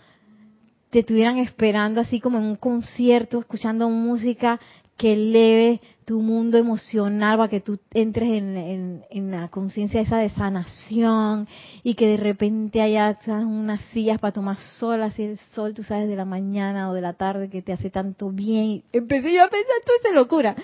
[0.89, 4.59] te estuvieran esperando así como en un concierto, escuchando música
[4.99, 11.47] que eleve tu mundo emocional para que tú entres en, la conciencia esa de sanación
[11.83, 16.09] y que de repente haya unas sillas para tomar sol, así el sol, tú sabes,
[16.09, 18.83] de la mañana o de la tarde que te hace tanto bien.
[18.91, 20.55] Empecé yo a pensar toda esa locura.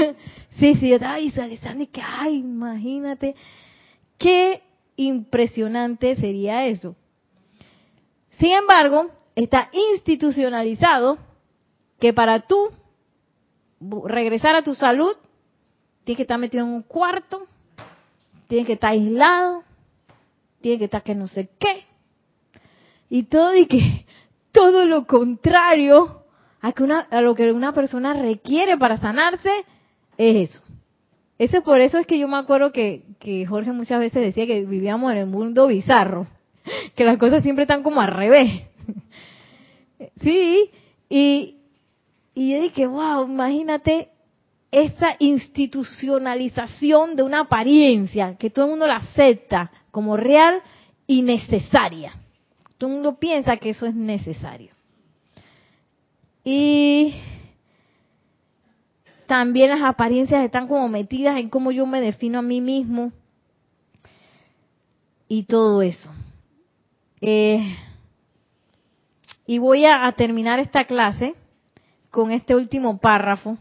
[0.58, 3.34] sí, sí, yo estaba visualizando y que, ay, imagínate,
[4.16, 4.62] qué
[4.96, 6.96] impresionante sería eso.
[8.38, 11.18] Sin embargo, está institucionalizado
[12.00, 12.70] que para tú
[14.06, 15.16] regresar a tu salud,
[16.04, 17.46] tienes que estar metido en un cuarto,
[18.48, 19.62] tienes que estar aislado,
[20.60, 21.84] tienes que estar que no sé qué.
[23.10, 24.06] Y todo y que
[24.52, 26.22] todo lo contrario
[26.60, 29.50] a, que una, a lo que una persona requiere para sanarse
[30.16, 30.62] es eso.
[31.38, 34.64] Eso por eso es que yo me acuerdo que, que Jorge muchas veces decía que
[34.64, 36.26] vivíamos en el mundo bizarro,
[36.94, 38.62] que las cosas siempre están como al revés.
[40.20, 40.70] Sí,
[41.08, 41.53] y,
[42.34, 44.08] y yo dije, wow, imagínate
[44.70, 50.60] esa institucionalización de una apariencia que todo el mundo la acepta como real
[51.06, 52.12] y necesaria.
[52.76, 54.72] Todo el mundo piensa que eso es necesario.
[56.42, 57.14] Y
[59.26, 63.12] también las apariencias están como metidas en cómo yo me defino a mí mismo
[65.28, 66.10] y todo eso.
[67.20, 67.76] Eh,
[69.46, 71.34] y voy a, terminar esta clase
[72.14, 73.58] con este último párrafo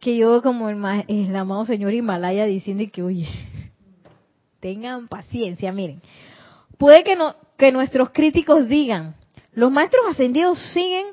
[0.00, 3.28] que yo como el, el amado señor Himalaya diciendo que, oye,
[4.60, 6.02] tengan paciencia, miren.
[6.76, 9.14] Puede que, no, que nuestros críticos digan,
[9.52, 11.06] los maestros ascendidos siguen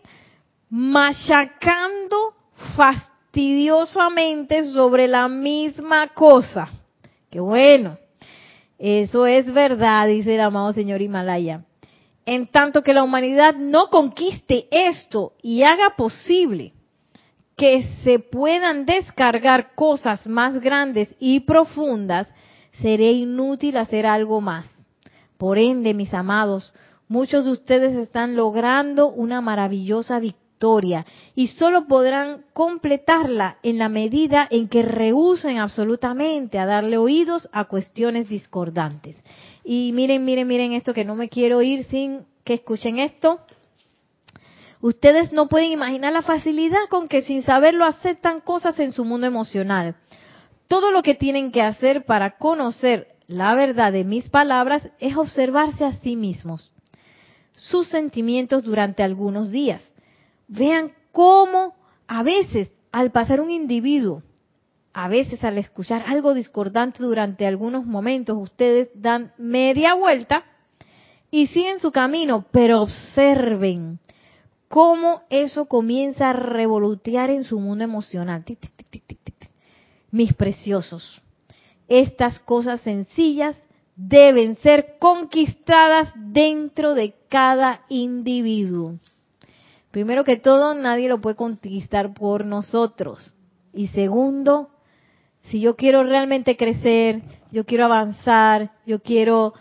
[0.71, 2.33] machacando
[2.75, 6.67] fastidiosamente sobre la misma cosa.
[7.29, 7.99] Qué bueno.
[8.79, 11.63] Eso es verdad, dice el amado señor Himalaya
[12.25, 16.73] en tanto que la humanidad no conquiste esto y haga posible
[17.55, 22.27] que se puedan descargar cosas más grandes y profundas,
[22.81, 24.67] seré inútil hacer algo más.
[25.37, 26.73] Por ende, mis amados,
[27.07, 31.05] muchos de ustedes están logrando una maravillosa victoria
[31.35, 37.65] y solo podrán completarla en la medida en que rehúsen absolutamente a darle oídos a
[37.65, 39.21] cuestiones discordantes.
[39.63, 43.39] Y miren, miren, miren esto que no me quiero ir sin que escuchen esto.
[44.81, 49.25] Ustedes no pueden imaginar la facilidad con que sin saberlo aceptan cosas en su mundo
[49.25, 49.95] emocional.
[50.67, 55.85] Todo lo que tienen que hacer para conocer la verdad de mis palabras es observarse
[55.85, 56.73] a sí mismos,
[57.55, 59.81] sus sentimientos durante algunos días.
[60.49, 61.73] Vean cómo
[62.07, 64.23] a veces al pasar un individuo
[64.93, 70.45] a veces al escuchar algo discordante durante algunos momentos, ustedes dan media vuelta
[71.31, 73.99] y siguen su camino, pero observen
[74.67, 78.43] cómo eso comienza a revolotear en su mundo emocional.
[80.11, 81.23] Mis preciosos,
[81.87, 83.59] estas cosas sencillas
[83.95, 88.99] deben ser conquistadas dentro de cada individuo.
[89.89, 93.35] Primero que todo, nadie lo puede conquistar por nosotros.
[93.73, 94.69] Y segundo,
[95.43, 97.21] si yo quiero realmente crecer,
[97.51, 99.53] yo quiero avanzar, yo quiero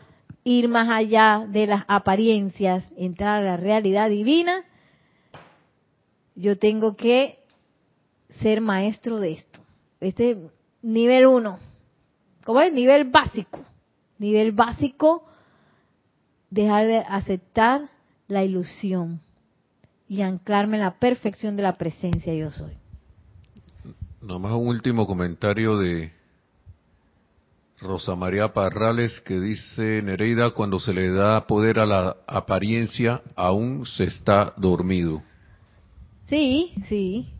[0.44, 4.64] ir más allá de las apariencias, entrar a la realidad divina,
[6.34, 7.38] yo tengo que
[8.40, 9.60] ser maestro de esto.
[10.00, 10.36] Este
[10.80, 11.58] nivel uno.
[12.44, 12.72] ¿Cómo es?
[12.72, 13.60] Nivel básico.
[14.18, 15.24] Nivel básico,
[16.50, 17.88] dejar de aceptar
[18.28, 19.20] la ilusión
[20.08, 22.81] y anclarme en la perfección de la presencia yo soy.
[24.22, 26.12] Nomás un último comentario de
[27.80, 33.84] Rosa María Parrales que dice, Nereida, cuando se le da poder a la apariencia, aún
[33.84, 35.24] se está dormido.
[36.28, 37.30] Sí, sí.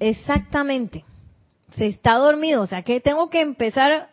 [0.00, 1.04] Exactamente.
[1.76, 2.62] Se está dormido.
[2.62, 4.10] O sea que tengo que empezar a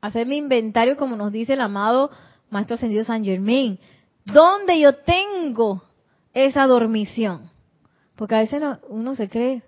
[0.00, 2.12] hacer mi inventario, como nos dice el amado
[2.50, 3.80] Maestro Ascendido San Germain.
[4.24, 5.82] ¿Dónde yo tengo
[6.32, 7.50] esa dormición?
[8.14, 9.64] Porque a veces uno se cree,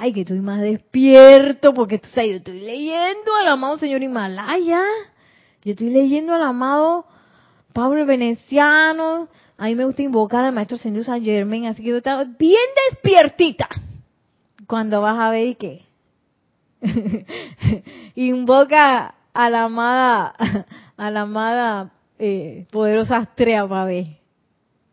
[0.00, 4.80] ay, que estoy más despierto, porque tú sabes, yo estoy leyendo al amado señor Himalaya,
[5.62, 7.04] yo estoy leyendo al amado
[7.74, 9.28] Pablo Veneciano,
[9.58, 12.62] a mí me gusta invocar al maestro señor San Germain, así que yo estaba bien
[12.90, 13.68] despiertita.
[14.66, 15.84] Cuando vas a ver y qué,
[18.14, 20.34] invoca a la amada,
[20.96, 24.06] a la amada eh, poderosa Astrea ver,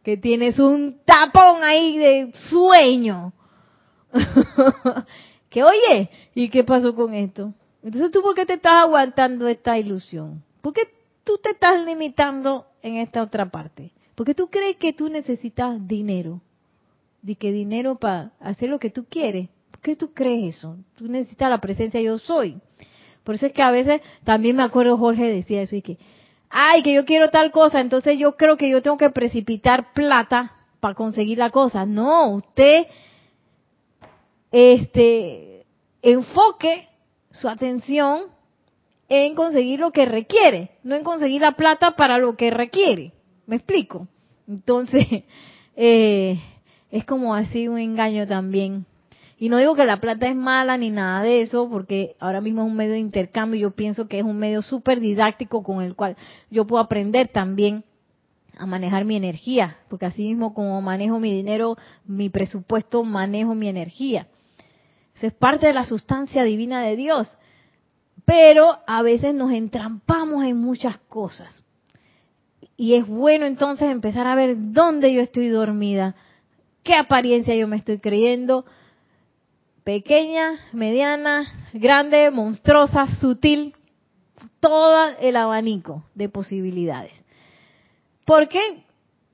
[0.04, 3.32] que tienes un tapón ahí de sueño
[5.50, 7.54] que oye, ¿y qué pasó con esto?
[7.84, 10.44] Entonces tú, ¿por qué te estás aguantando esta ilusión?
[10.62, 10.82] ¿Por qué
[11.24, 13.92] tú te estás limitando en esta otra parte?
[14.16, 16.42] Porque tú crees que tú necesitas dinero.
[17.22, 19.50] ¿De qué dinero para hacer lo que tú quieres?
[19.72, 20.78] ¿Por qué tú crees eso?
[20.96, 22.58] Tú necesitas la presencia yo soy.
[23.24, 25.98] Por eso es que a veces también me acuerdo Jorge decía eso y que,
[26.50, 30.56] ay, que yo quiero tal cosa, entonces yo creo que yo tengo que precipitar plata
[30.80, 31.86] para conseguir la cosa.
[31.86, 32.88] No, usted
[34.52, 35.66] este,
[36.02, 36.88] enfoque
[37.32, 38.24] su atención
[39.10, 43.14] en conseguir lo que requiere, no en conseguir la plata para lo que requiere.
[43.46, 44.08] ¿Me explico?
[44.48, 45.06] Entonces,
[45.76, 46.40] eh,
[46.92, 48.86] es como así un engaño también.
[49.40, 52.64] Y no digo que la plata es mala ni nada de eso, porque ahora mismo
[52.64, 55.84] es un medio de intercambio y yo pienso que es un medio súper didáctico con
[55.84, 56.18] el cual
[56.50, 57.84] yo puedo aprender también
[58.58, 63.68] a manejar mi energía, porque así mismo como manejo mi dinero, mi presupuesto, manejo mi
[63.68, 64.28] energía
[65.22, 67.32] Es parte de la sustancia divina de Dios.
[68.26, 71.64] Pero a veces nos entrampamos en muchas cosas.
[72.76, 76.16] Y es bueno entonces empezar a ver dónde yo estoy dormida,
[76.84, 78.66] qué apariencia yo me estoy creyendo,
[79.84, 83.74] pequeña, mediana, grande, monstruosa, sutil,
[84.60, 87.14] todo el abanico de posibilidades.
[88.26, 88.84] ¿Por qué?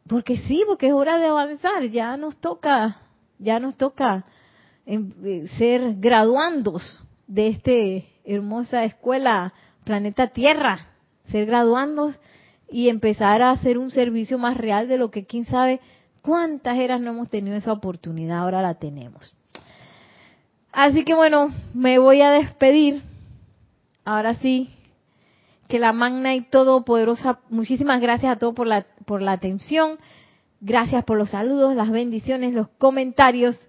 [0.08, 2.98] Porque sí, porque es hora de avanzar, ya nos toca,
[3.40, 4.26] ya nos toca
[5.58, 7.72] ser graduandos de esta
[8.26, 9.54] hermosa escuela
[9.84, 10.88] planeta Tierra,
[11.30, 12.20] ser graduandos
[12.70, 15.80] y empezar a hacer un servicio más real de lo que quién sabe
[16.22, 19.36] cuántas eras no hemos tenido esa oportunidad, ahora la tenemos.
[20.72, 23.04] Así que bueno, me voy a despedir.
[24.06, 24.74] Ahora sí,
[25.68, 29.98] que la magna y todopoderosa, muchísimas gracias a todos por la, por la atención,
[30.60, 33.60] gracias por los saludos, las bendiciones, los comentarios,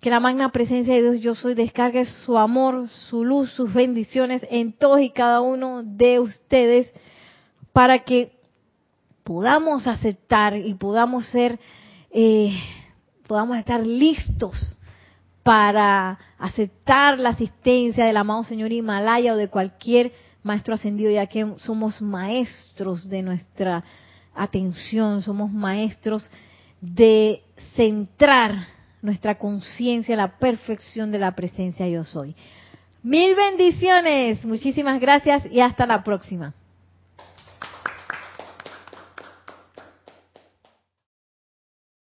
[0.00, 4.46] que la magna presencia de Dios yo soy descargue su amor, su luz, sus bendiciones
[4.50, 6.92] en todos y cada uno de ustedes
[7.72, 8.32] para que
[9.24, 11.58] podamos aceptar y podamos ser,
[12.10, 12.56] eh,
[13.26, 14.78] podamos estar listos
[15.42, 21.54] para aceptar la asistencia del amado Señor Himalaya o de cualquier maestro ascendido, ya que
[21.58, 23.82] somos maestros de nuestra
[24.34, 26.30] atención, somos maestros
[26.80, 27.42] de
[27.74, 32.34] centrar nuestra conciencia en la perfección de la presencia yo soy.
[33.02, 36.54] Mil bendiciones, muchísimas gracias y hasta la próxima.